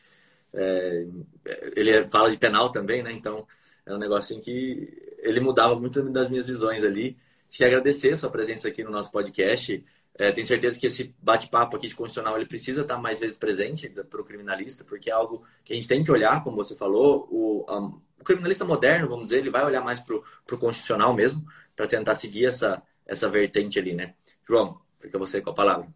[0.55, 1.07] É,
[1.77, 3.13] ele fala de penal também, né?
[3.13, 3.47] Então
[3.85, 7.17] é um negocinho que ele mudava muito das minhas visões ali.
[7.51, 9.85] Queria agradecer a sua presença aqui no nosso podcast.
[10.15, 13.89] É, tenho certeza que esse bate-papo aqui de constitucional ele precisa estar mais vezes presente
[13.89, 17.29] para o criminalista, porque é algo que a gente tem que olhar, como você falou.
[17.31, 21.45] O, um, o criminalista moderno, vamos dizer, ele vai olhar mais para o constitucional mesmo,
[21.75, 24.15] para tentar seguir essa, essa vertente ali, né?
[24.49, 25.89] João, fica você com a palavra.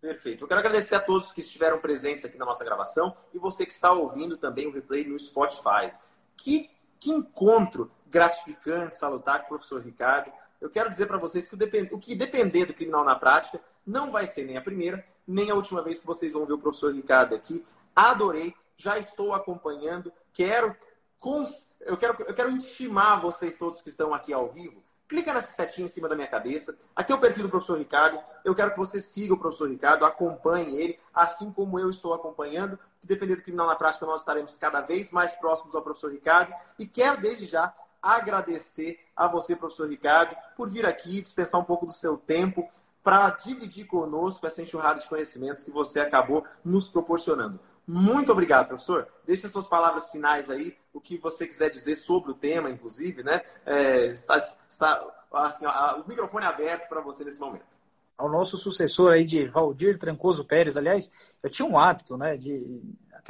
[0.00, 0.44] Perfeito.
[0.44, 3.72] Eu quero agradecer a todos que estiveram presentes aqui na nossa gravação e você que
[3.72, 5.92] está ouvindo também o replay no Spotify.
[6.36, 10.32] Que que encontro gratificante, salutar professor Ricardo.
[10.60, 11.88] Eu quero dizer para vocês que o, depend...
[11.92, 15.54] o que depender do criminal na prática não vai ser nem a primeira, nem a
[15.54, 17.64] última vez que vocês vão ver o professor Ricardo aqui.
[17.94, 20.76] Adorei, já estou acompanhando, quero
[21.18, 21.66] cons...
[21.80, 24.82] eu quero eu quero intimar vocês todos que estão aqui ao vivo.
[25.08, 26.76] Clica nessa setinha em cima da minha cabeça.
[26.94, 28.22] Aqui é o perfil do professor Ricardo.
[28.44, 32.78] Eu quero que você siga o professor Ricardo, acompanhe ele, assim como eu estou acompanhando,
[33.02, 36.54] dependendo do criminal na prática, nós estaremos cada vez mais próximos ao professor Ricardo.
[36.78, 41.86] E quero, desde já, agradecer a você, professor Ricardo, por vir aqui, dispensar um pouco
[41.86, 42.68] do seu tempo
[43.02, 47.58] para dividir conosco essa enxurrada de conhecimentos que você acabou nos proporcionando.
[47.86, 49.08] Muito obrigado, professor.
[49.26, 53.22] Deixe as suas palavras finais aí, o que você quiser dizer sobre o tema, inclusive,
[53.22, 53.42] né?
[53.66, 54.38] É, está,
[54.68, 57.80] está, assim, o microfone aberto para você nesse momento.
[58.16, 61.10] Ao nosso sucessor aí de Valdir Trancoso Pérez, aliás,
[61.42, 62.80] eu tinha um hábito, né, de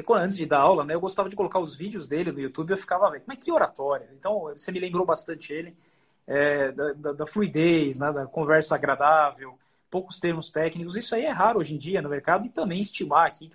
[0.09, 2.77] antes de dar aula, né, eu gostava de colocar os vídeos dele no YouTube, eu
[2.77, 4.09] ficava vendo, mas que oratória.
[4.19, 5.77] Então, você me lembrou bastante ele,
[6.27, 9.59] é, da, da, da, fluidez, né, da conversa agradável,
[9.91, 10.97] poucos termos técnicos.
[10.97, 13.51] Isso aí é raro hoje em dia no mercado e também estimar aqui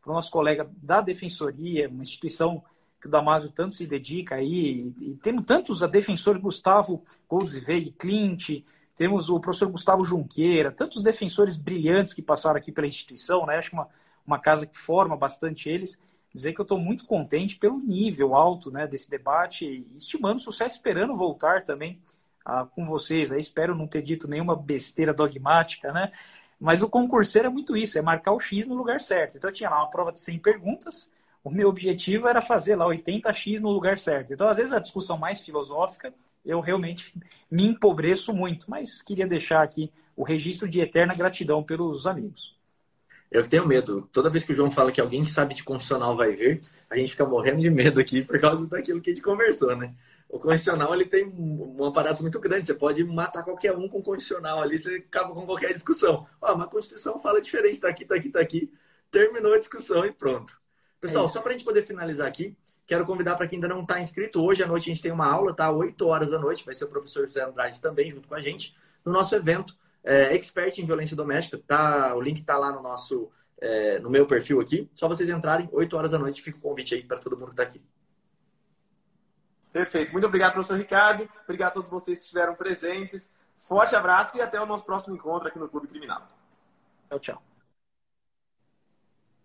[0.00, 2.62] para o nosso colega da Defensoria, uma instituição
[3.00, 7.92] que o Damásio tanto se dedica aí, e, e temos tantos a defensor Gustavo Goldsveig,
[7.92, 8.62] Clint,
[8.94, 13.56] temos o professor Gustavo Junqueira, tantos defensores brilhantes que passaram aqui pela instituição, né?
[13.56, 13.88] Acho que uma,
[14.26, 16.00] uma casa que forma bastante eles.
[16.32, 21.16] Dizer que eu estou muito contente pelo nível alto né, desse debate, estimando sucesso, esperando
[21.16, 21.98] voltar também
[22.44, 23.32] ah, com vocês.
[23.32, 26.12] Aí espero não ter dito nenhuma besteira dogmática, né?
[26.58, 29.38] Mas o concurseiro é muito isso, é marcar o X no lugar certo.
[29.38, 31.10] Então eu tinha lá uma prova de 100 perguntas,
[31.42, 34.32] o meu objetivo era fazer lá 80x no lugar certo.
[34.32, 36.12] Então, às vezes, a discussão mais filosófica,
[36.44, 37.14] eu realmente
[37.50, 42.59] me empobreço muito, mas queria deixar aqui o registro de eterna gratidão pelos amigos.
[43.30, 44.08] Eu tenho medo.
[44.12, 46.96] Toda vez que o João fala que alguém que sabe de constitucional vai vir, a
[46.96, 49.94] gente fica morrendo de medo aqui por causa daquilo que a gente conversou, né?
[50.28, 52.66] O constitucional ele tem um aparato muito grande.
[52.66, 56.26] Você pode matar qualquer um com o constitucional ali, você acaba com qualquer discussão.
[56.40, 58.72] Ah, mas a Constituição fala diferente, tá aqui, tá aqui, tá aqui.
[59.10, 60.60] Terminou a discussão e pronto.
[61.00, 62.56] Pessoal, é só para a gente poder finalizar aqui,
[62.86, 64.42] quero convidar para quem ainda não está inscrito.
[64.42, 65.70] Hoje à noite a gente tem uma aula, tá?
[65.70, 68.76] 8 horas da noite, vai ser o professor José Andrade também junto com a gente,
[69.04, 69.74] no nosso evento
[70.04, 71.60] é, Expert em Violência Doméstica.
[71.66, 73.30] Tá, o link está lá no nosso,
[73.60, 74.88] é, no meu perfil aqui.
[74.94, 77.52] Só vocês entrarem, 8 horas da noite, fica o convite aí para todo mundo que
[77.52, 77.82] está aqui.
[79.72, 80.12] Perfeito.
[80.12, 81.28] Muito obrigado, professor Ricardo.
[81.44, 83.32] Obrigado a todos vocês que estiveram presentes.
[83.56, 86.26] Forte abraço e até o nosso próximo encontro aqui no Clube Criminal.
[87.08, 87.49] Tchau, tchau.